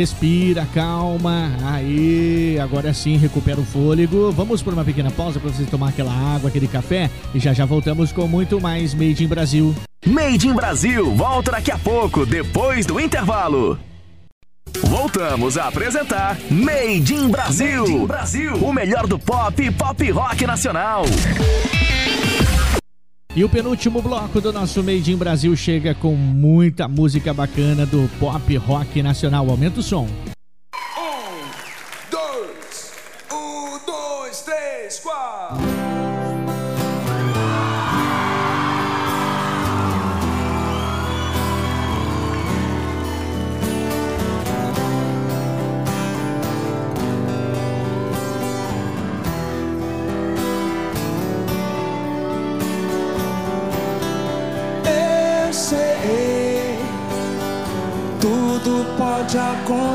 Respira, 0.00 0.66
calma. 0.72 1.52
Aí, 1.62 2.58
agora 2.58 2.94
sim, 2.94 3.18
recupera 3.18 3.60
o 3.60 3.64
fôlego. 3.66 4.32
Vamos 4.32 4.62
por 4.62 4.72
uma 4.72 4.82
pequena 4.82 5.10
pausa 5.10 5.38
para 5.38 5.50
você 5.50 5.64
tomar 5.64 5.90
aquela 5.90 6.10
água, 6.10 6.48
aquele 6.48 6.66
café 6.66 7.10
e 7.34 7.38
já 7.38 7.52
já 7.52 7.66
voltamos 7.66 8.10
com 8.10 8.26
muito 8.26 8.58
mais 8.58 8.94
Made 8.94 9.22
in 9.22 9.26
Brasil. 9.26 9.74
Made 10.06 10.48
in 10.48 10.54
Brasil 10.54 11.14
volta 11.14 11.50
daqui 11.50 11.70
a 11.70 11.76
pouco, 11.76 12.24
depois 12.24 12.86
do 12.86 12.98
intervalo. 12.98 13.78
Voltamos 14.84 15.58
a 15.58 15.68
apresentar 15.68 16.38
Made 16.50 17.12
in 17.12 17.28
Brasil. 17.28 17.82
Made 17.82 17.92
in 17.92 18.06
Brasil. 18.06 18.54
O 18.54 18.72
melhor 18.72 19.06
do 19.06 19.18
pop 19.18 19.62
e 19.62 19.70
pop 19.70 20.10
rock 20.12 20.46
nacional. 20.46 21.04
E 23.40 23.44
o 23.44 23.48
penúltimo 23.48 24.02
bloco 24.02 24.38
do 24.38 24.52
nosso 24.52 24.84
Made 24.84 25.10
in 25.10 25.16
Brasil 25.16 25.56
chega 25.56 25.94
com 25.94 26.14
muita 26.14 26.86
música 26.86 27.32
bacana 27.32 27.86
do 27.86 28.06
pop 28.20 28.54
rock 28.58 29.02
nacional. 29.02 29.48
Aumenta 29.48 29.80
o 29.80 29.82
som. 29.82 30.06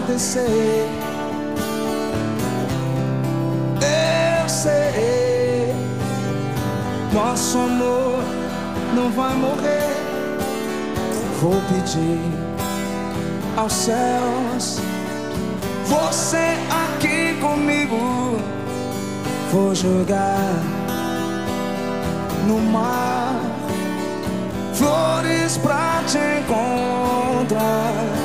Acontecer. 0.06 0.88
Eu 3.82 4.50
sei, 4.50 5.76
nosso 7.12 7.58
amor 7.58 8.24
não 8.96 9.10
vai 9.12 9.36
morrer. 9.36 9.96
Vou 11.42 11.60
pedir 11.70 12.20
aos 13.58 13.74
céus, 13.74 14.80
você 15.86 16.56
aqui 16.70 17.38
comigo. 17.42 18.40
Vou 19.52 19.74
jogar 19.74 20.54
no 22.48 22.60
mar 22.60 23.40
flores 24.74 25.58
pra 25.58 26.04
te 26.08 26.18
encontrar. 26.40 28.25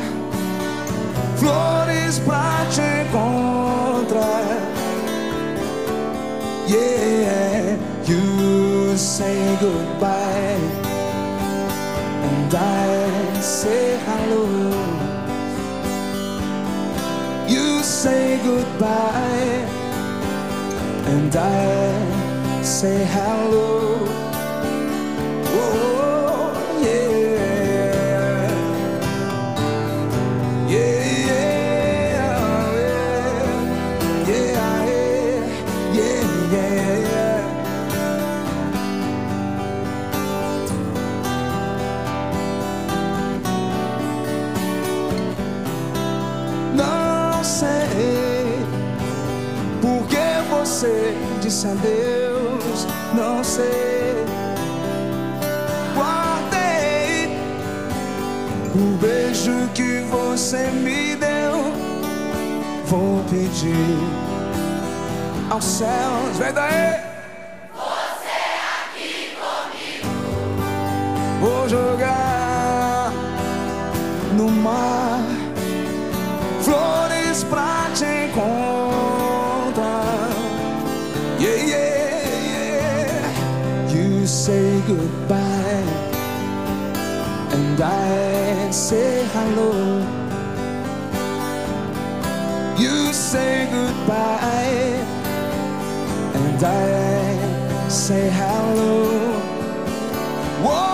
flores 1.41 2.19
pra 2.19 2.65
te 2.69 2.81
encontrar. 3.01 4.45
Yeah, 6.67 7.77
you 8.05 8.95
say 8.95 9.57
goodbye 9.59 10.61
and 12.29 12.53
I 12.53 13.41
say 13.41 13.97
hello. 14.07 14.45
You 17.47 17.81
say 17.83 18.39
goodbye 18.45 19.65
and 21.13 21.35
I 21.35 22.63
say 22.63 23.03
hello. 23.15 24.10
Beijo 59.01 59.67
que 59.73 60.01
você 60.11 60.69
me 60.69 61.15
deu. 61.15 61.73
Vou 62.85 63.23
pedir 63.23 63.97
aos 65.49 65.63
céus, 65.63 66.37
vem 66.37 66.53
daí. 66.53 67.01
Vou 71.41 71.67
jogar 71.67 73.11
no 74.37 74.51
mar 74.51 75.19
flores 76.61 77.43
pra 77.45 77.89
te 77.95 78.05
encontrar. 78.25 80.29
Yeah, 81.39 81.65
yeah, 81.65 82.27
yeah. 82.53 83.23
You 83.91 84.27
say 84.27 84.83
goodbye, 84.87 85.83
and 87.51 87.81
I 87.81 88.40
say 88.71 89.25
hello. 89.33 89.99
You 92.77 93.11
say 93.11 93.67
goodbye, 93.69 94.95
and 96.35 96.63
I 96.63 97.89
say 97.89 98.29
hello. 98.29 99.03
Whoa, 100.63 100.90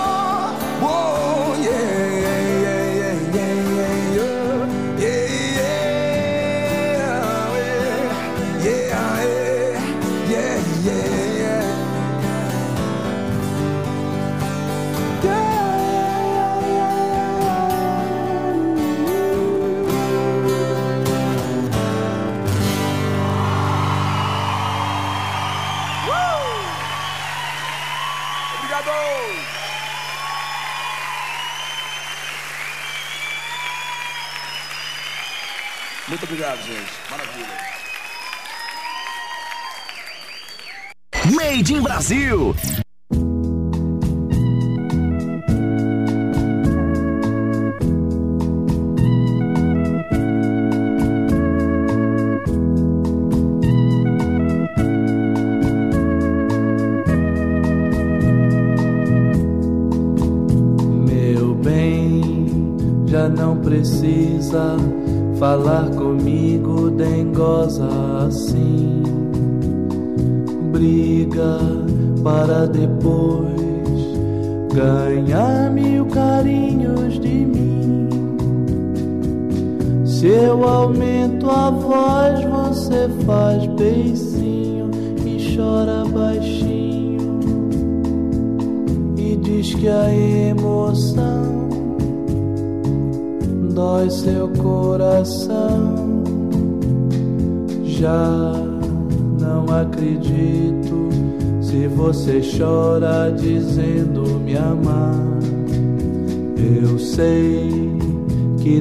Made 41.57 41.71
in 41.71 41.81
Brasil. 41.81 42.55
Meu 61.07 61.55
bem, 61.55 62.21
já 63.07 63.27
não 63.27 63.57
precisa 63.61 64.77
falar 65.39 65.86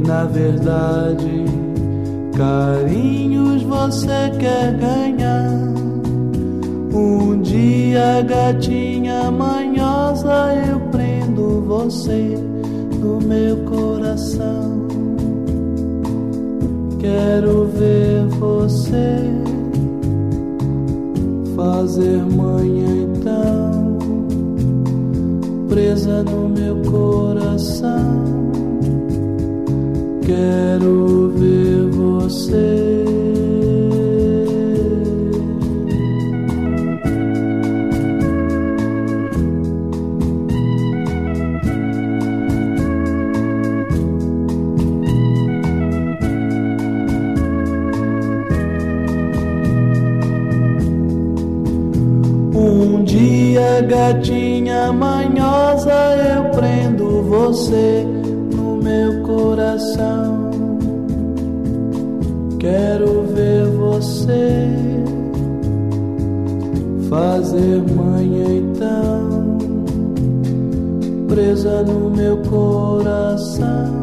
na 0.06 0.24
verdade 0.24 1.44
carinhos 2.36 3.62
você 3.62 4.30
quer 4.38 4.72
ganhar. 4.74 5.50
Um 6.92 7.42
dia, 7.42 8.22
gatinha 8.22 9.30
manhosa, 9.30 10.54
eu 10.68 10.80
prendo 10.90 11.62
você 11.66 12.38
no 13.00 13.20
meu 13.20 13.56
coração. 13.64 14.86
Quero 16.98 17.66
ver 17.66 18.26
você 18.38 19.18
fazer 21.54 22.22
manhã 22.24 23.06
então, 23.12 23.98
presa 25.68 26.22
no 26.22 26.48
meu 26.48 26.76
coração. 26.90 28.45
Quero 30.26 31.30
ver 31.36 31.88
você. 31.90 33.04
Um 52.52 53.04
dia, 53.04 53.80
gatinha 53.82 54.92
manhosa, 54.92 55.92
eu 56.34 56.50
prendo 56.50 57.22
você 57.22 58.15
coração. 59.76 60.50
Quero 62.58 63.22
ver 63.34 63.66
você 63.66 65.04
fazer 67.10 67.82
manhã 67.94 68.46
então, 68.56 69.58
presa 71.28 71.82
no 71.82 72.10
meu 72.10 72.38
coração. 72.38 73.95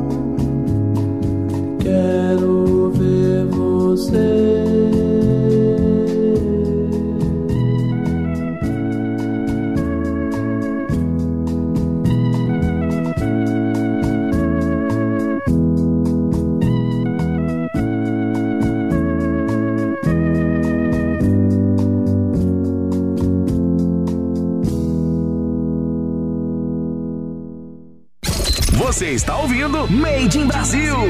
Made 29.89 30.35
in 30.35 30.47
Brasil. 30.47 31.02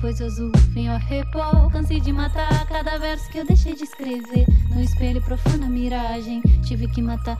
depois 0.00 0.22
azul, 0.22 0.50
vem 0.70 0.88
o 0.88 0.96
repol. 0.96 1.70
Cansei 1.70 2.00
de 2.00 2.10
matar 2.10 2.66
cada 2.66 2.96
verso 2.96 3.28
que 3.30 3.36
eu 3.36 3.44
deixei 3.44 3.74
de 3.74 3.84
escrever. 3.84 4.46
No 4.70 4.80
espelho, 4.80 5.20
profana 5.20 5.68
miragem. 5.68 6.40
Tive 6.64 6.88
que 6.88 7.02
matar 7.02 7.38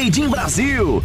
Made 0.00 0.16
in 0.16 0.30
Brasil. 0.30 1.02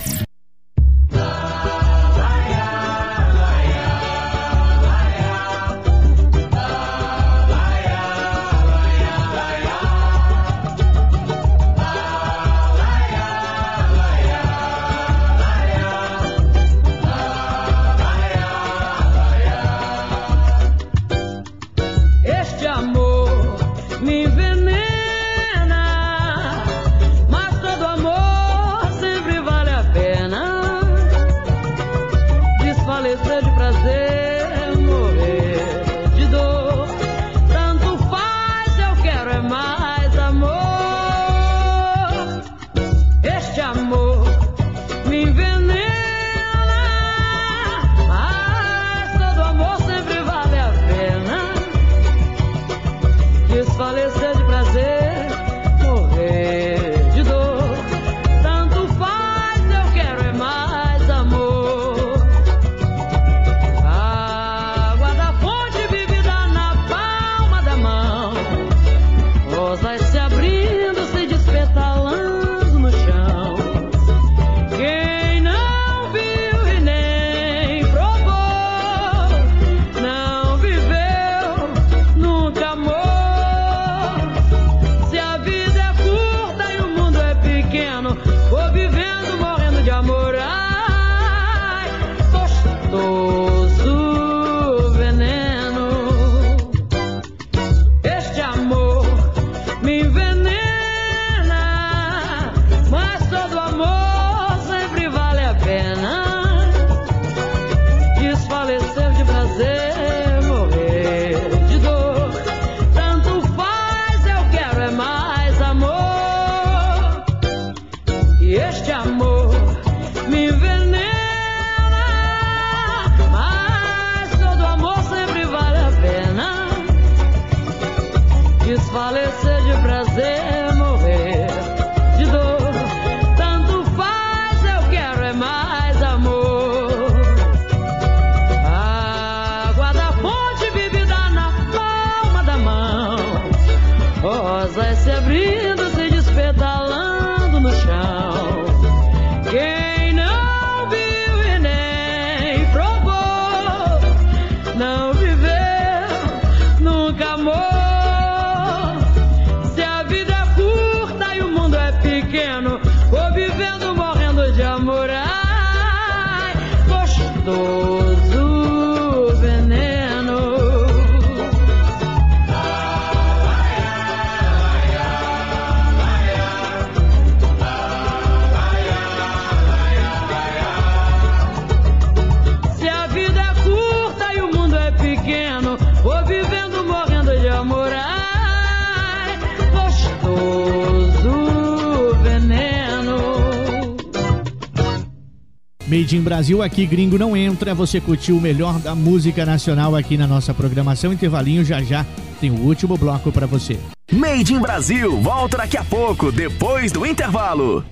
Made 195.95 196.17
in 196.17 196.21
Brasil, 196.21 196.61
aqui 196.61 196.85
gringo 196.85 197.17
não 197.17 197.37
entra. 197.37 197.73
Você 197.73 198.01
curtiu 198.01 198.35
o 198.35 198.41
melhor 198.41 198.79
da 198.79 198.93
música 198.93 199.45
nacional 199.45 199.95
aqui 199.95 200.17
na 200.17 200.27
nossa 200.27 200.53
programação. 200.53 201.13
Intervalinho 201.13 201.63
já 201.63 201.81
já 201.81 202.05
tem 202.41 202.51
o 202.51 202.65
último 202.65 202.97
bloco 202.97 203.31
para 203.31 203.47
você. 203.47 203.79
Made 204.11 204.53
in 204.53 204.59
Brasil, 204.59 205.17
volta 205.21 205.55
daqui 205.55 205.77
a 205.77 205.85
pouco, 205.85 206.33
depois 206.33 206.91
do 206.91 207.05
intervalo. 207.05 207.85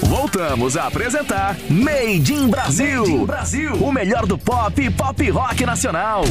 Voltamos 0.00 0.78
a 0.78 0.86
apresentar 0.86 1.58
Made 1.68 2.32
in 2.32 2.48
Brasil. 2.48 3.00
Made 3.02 3.12
in 3.12 3.26
Brasil. 3.26 3.74
O 3.74 3.92
melhor 3.92 4.24
do 4.24 4.38
pop 4.38 4.80
e 4.80 4.88
pop 4.88 5.28
rock 5.28 5.66
nacional. 5.66 6.24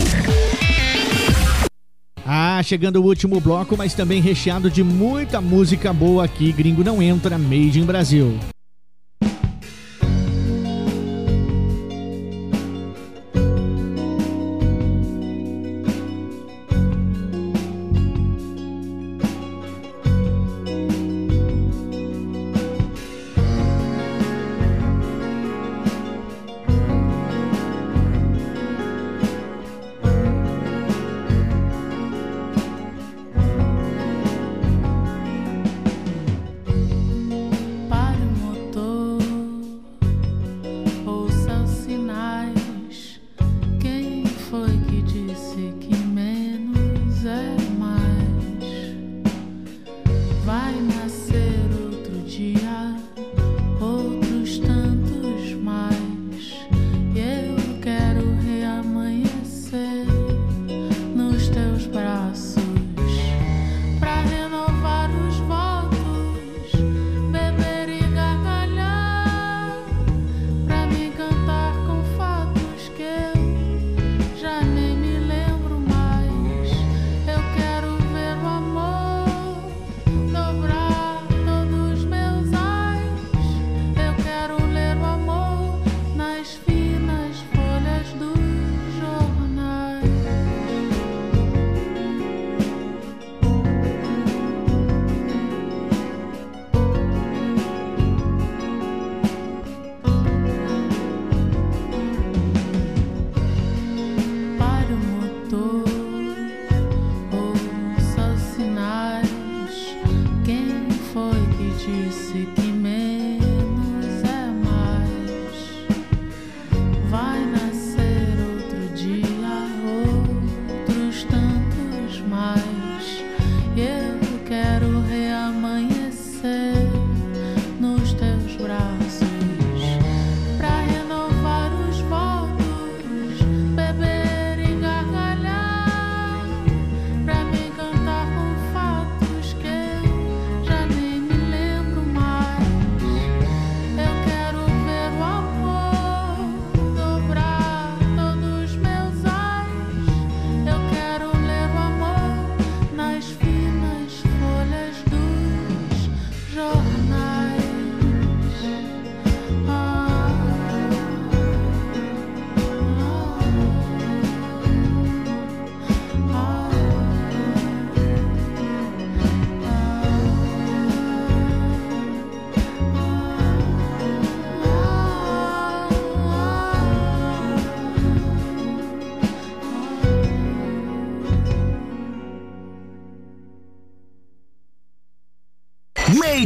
Ah, 2.26 2.60
chegando 2.64 2.96
o 2.96 3.06
último 3.06 3.40
bloco, 3.40 3.78
mas 3.78 3.94
também 3.94 4.20
recheado 4.20 4.72
de 4.72 4.84
muita 4.84 5.40
música 5.40 5.94
boa 5.94 6.26
aqui. 6.26 6.52
Gringo 6.52 6.84
não 6.84 7.00
entra, 7.00 7.38
Made 7.38 7.80
in 7.80 7.86
Brasil. 7.86 8.40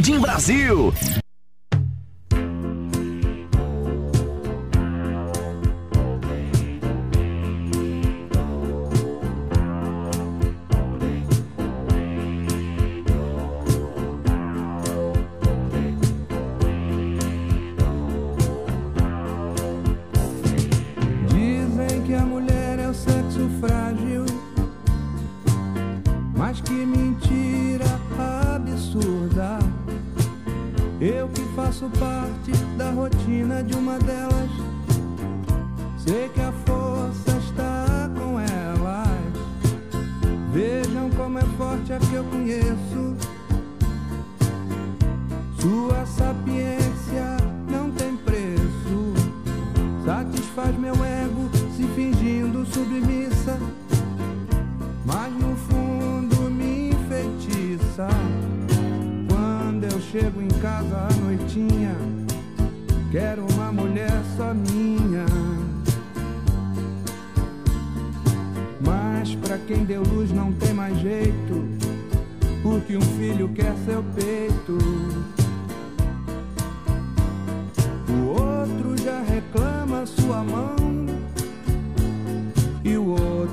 Jardim 0.08 0.22
Brasil. 0.22 0.92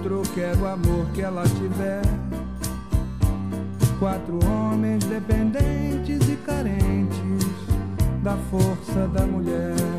outro 0.06 0.22
quero 0.36 0.60
é 0.60 0.61
o 0.61 0.68
amor 0.68 1.06
que 1.14 1.22
ela 1.22 1.44
tiver. 1.44 2.02
Quatro 3.98 4.40
homens 4.45 5.03
dependentes 5.06 6.30
e 6.30 6.36
carentes 6.45 7.48
da 8.22 8.38
força 8.49 9.07
da 9.07 9.26
mulher. 9.26 9.95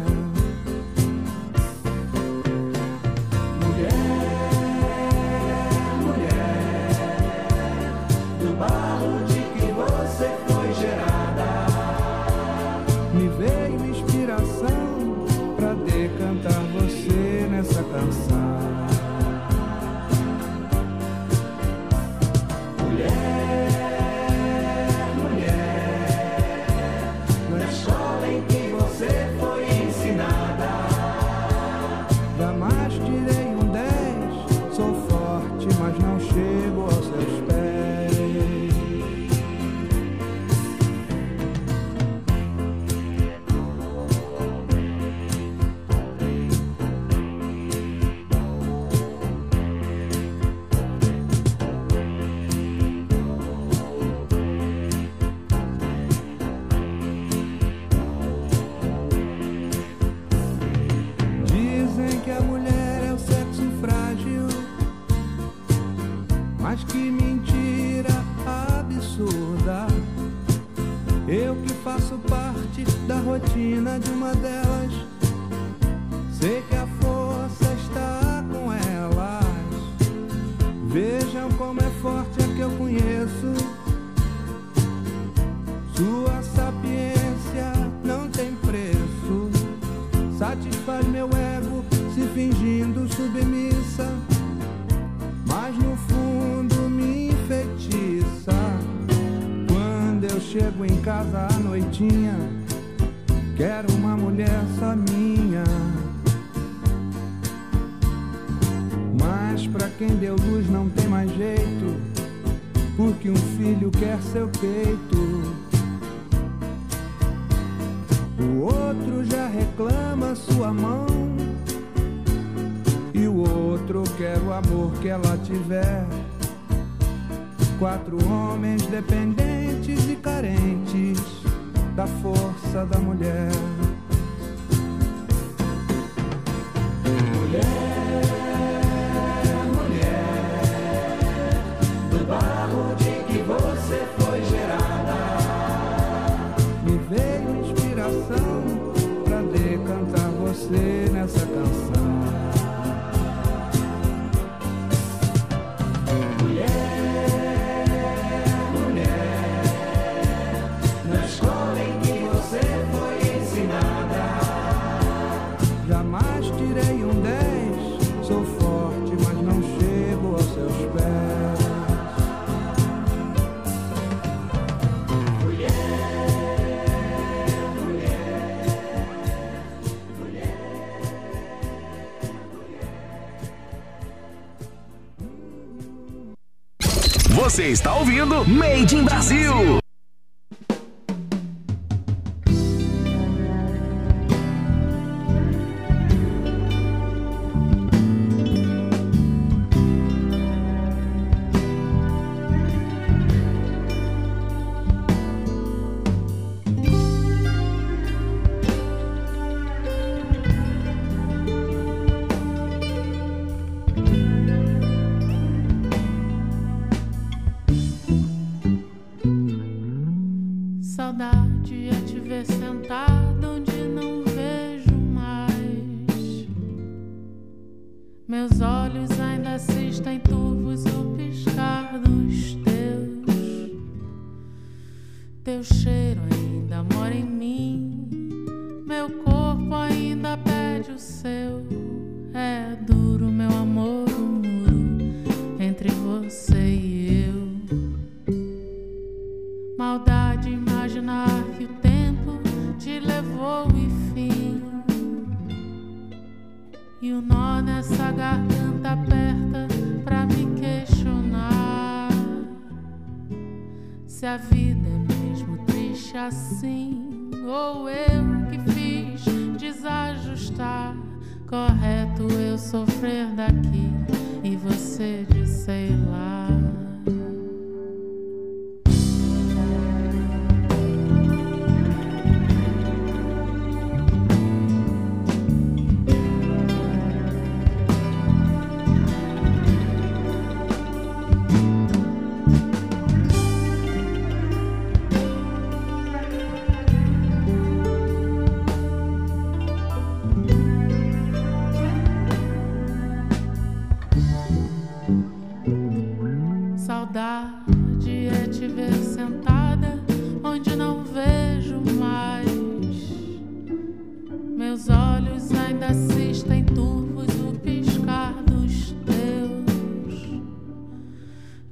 ouvindo 188.16 188.44
Made 188.48 188.94
in 188.94 189.04
Brasil. 189.04 189.85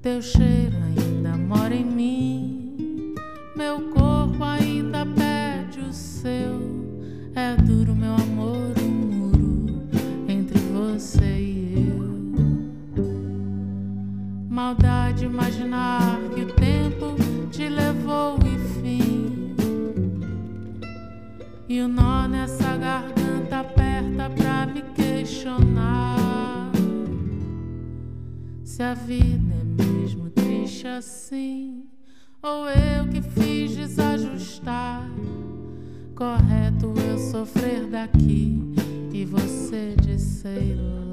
Teu 0.05 0.21
cheiro 0.21 0.77
ainda 0.85 1.35
mora 1.35 1.75
em 1.75 1.83
mim, 1.83 3.15
meu 3.57 3.89
corpo 3.89 4.45
ainda 4.45 5.07
pede 5.07 5.81
o 5.81 5.91
seu. 5.95 6.61
É 7.35 7.57
duro, 7.57 7.95
meu 7.95 8.13
amor, 8.13 8.75
um 8.83 8.91
muro 8.91 9.89
entre 10.29 10.59
você 10.59 11.25
e 11.25 11.89
eu. 11.89 13.03
Maldade 14.47 15.25
imaginar 15.25 16.19
que 16.35 16.43
o 16.43 16.53
tempo 16.53 17.17
te 17.51 17.67
levou 17.71 18.39
e 18.45 18.59
fim. 18.83 19.57
E 21.67 21.81
o 21.81 21.89
nó 21.89 22.29
nessa 22.29 22.77
garganta 22.77 23.61
aperta 23.61 24.29
pra 24.29 24.67
me 24.67 24.83
questionar 24.95 26.71
se 28.63 28.83
a 28.83 28.93
vida 28.93 29.55
é 29.55 29.65
minha 29.65 29.94
deixa 30.85 30.99
assim, 30.99 31.83
ou 32.43 32.69
eu 32.69 33.09
que 33.09 33.23
fiz 33.23 33.75
desajustar. 33.75 35.09
Correto 36.15 36.93
eu 37.09 37.19
sofrer 37.19 37.87
daqui 37.87 38.61
e 39.13 39.25
você 39.25 39.97
de 39.97 40.19
sei 40.21 40.75
lá. 40.75 41.04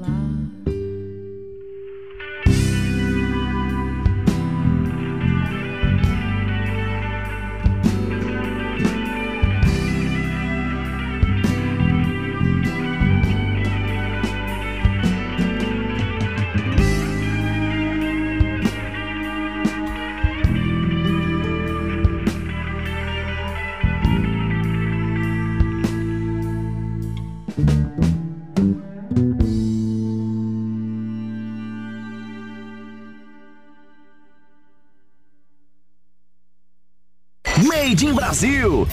Made 37.82 38.00
in 38.04 38.14
Brasil. 38.14 38.86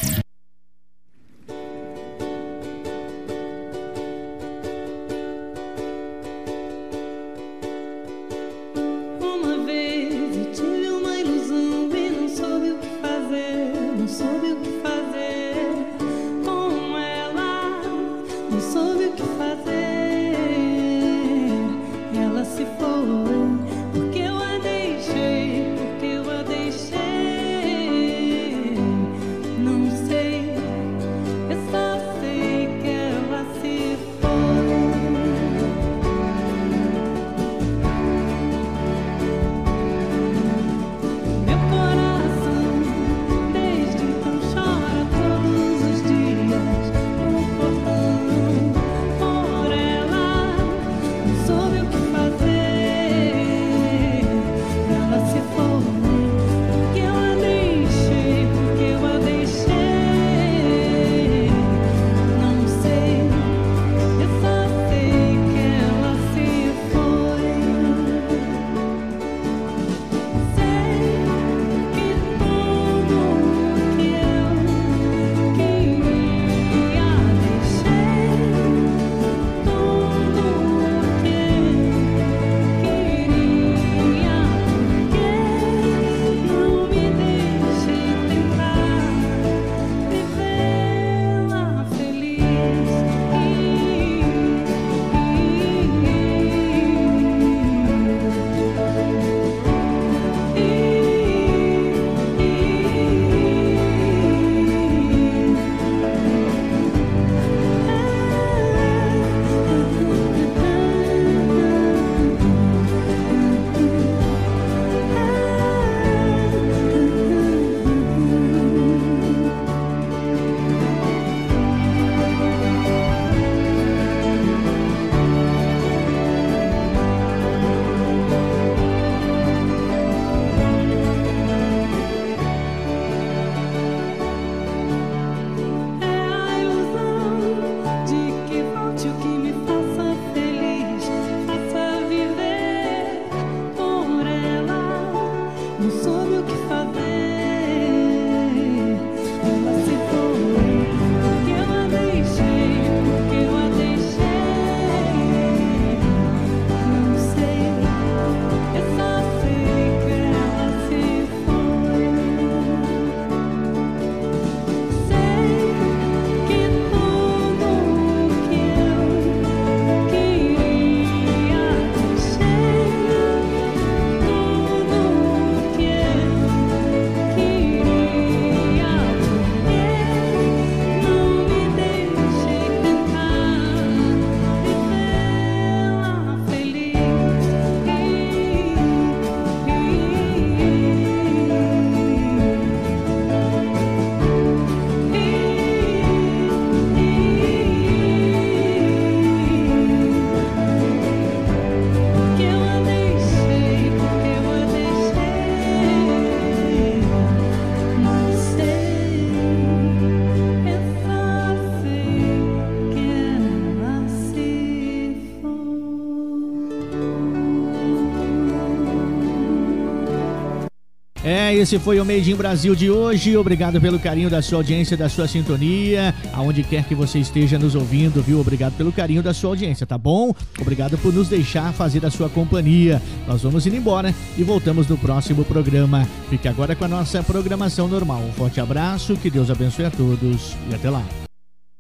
Esse 221.60 221.78
foi 221.78 222.00
o 222.00 222.06
Made 222.06 222.32
in 222.32 222.36
Brasil 222.36 222.74
de 222.74 222.90
hoje. 222.90 223.36
Obrigado 223.36 223.82
pelo 223.82 224.00
carinho 224.00 224.30
da 224.30 224.42
sua 224.42 224.60
audiência, 224.60 224.96
da 224.96 225.10
sua 225.10 225.28
sintonia, 225.28 226.16
aonde 226.34 226.64
quer 226.64 226.86
que 226.86 226.96
você 226.96 227.20
esteja 227.20 227.60
nos 227.60 227.76
ouvindo, 227.76 228.24
viu? 228.24 228.40
Obrigado 228.40 228.74
pelo 228.78 228.92
carinho 228.92 229.22
da 229.22 229.34
sua 229.34 229.50
audiência, 229.50 229.86
tá 229.86 229.98
bom? 229.98 230.34
Obrigado 230.60 230.98
por 230.98 231.14
nos 231.14 231.28
deixar 231.28 231.74
fazer 231.74 232.06
a 232.06 232.10
sua 232.10 232.30
companhia. 232.30 233.02
Nós 233.28 233.42
vamos 233.42 233.68
indo 233.68 233.76
embora 233.76 234.16
e 234.38 234.44
voltamos 234.44 234.88
no 234.88 234.98
próximo 234.98 235.44
programa. 235.44 236.08
Fique 236.30 236.48
agora 236.48 236.76
com 236.76 236.86
a 236.86 236.88
nossa 236.88 237.22
programação 237.22 237.88
normal. 237.88 238.22
Um 238.22 238.32
forte 238.32 238.62
abraço, 238.62 239.18
que 239.18 239.30
Deus 239.30 239.50
abençoe 239.50 239.86
a 239.86 239.92
todos 239.92 240.56
e 240.72 240.76
até 240.76 240.90
lá. 240.90 241.04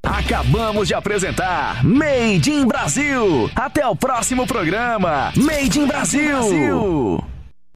Acabamos 0.03 0.88
de 0.88 0.93
apresentar 0.93 1.84
Made 1.85 2.51
in 2.51 2.65
Brasil. 2.65 3.49
Até 3.56 3.88
o 3.88 3.95
próximo 3.95 4.45
programa. 4.45 5.31
Made 5.38 5.80
in 5.80 5.88
Brasil. 5.88 7.23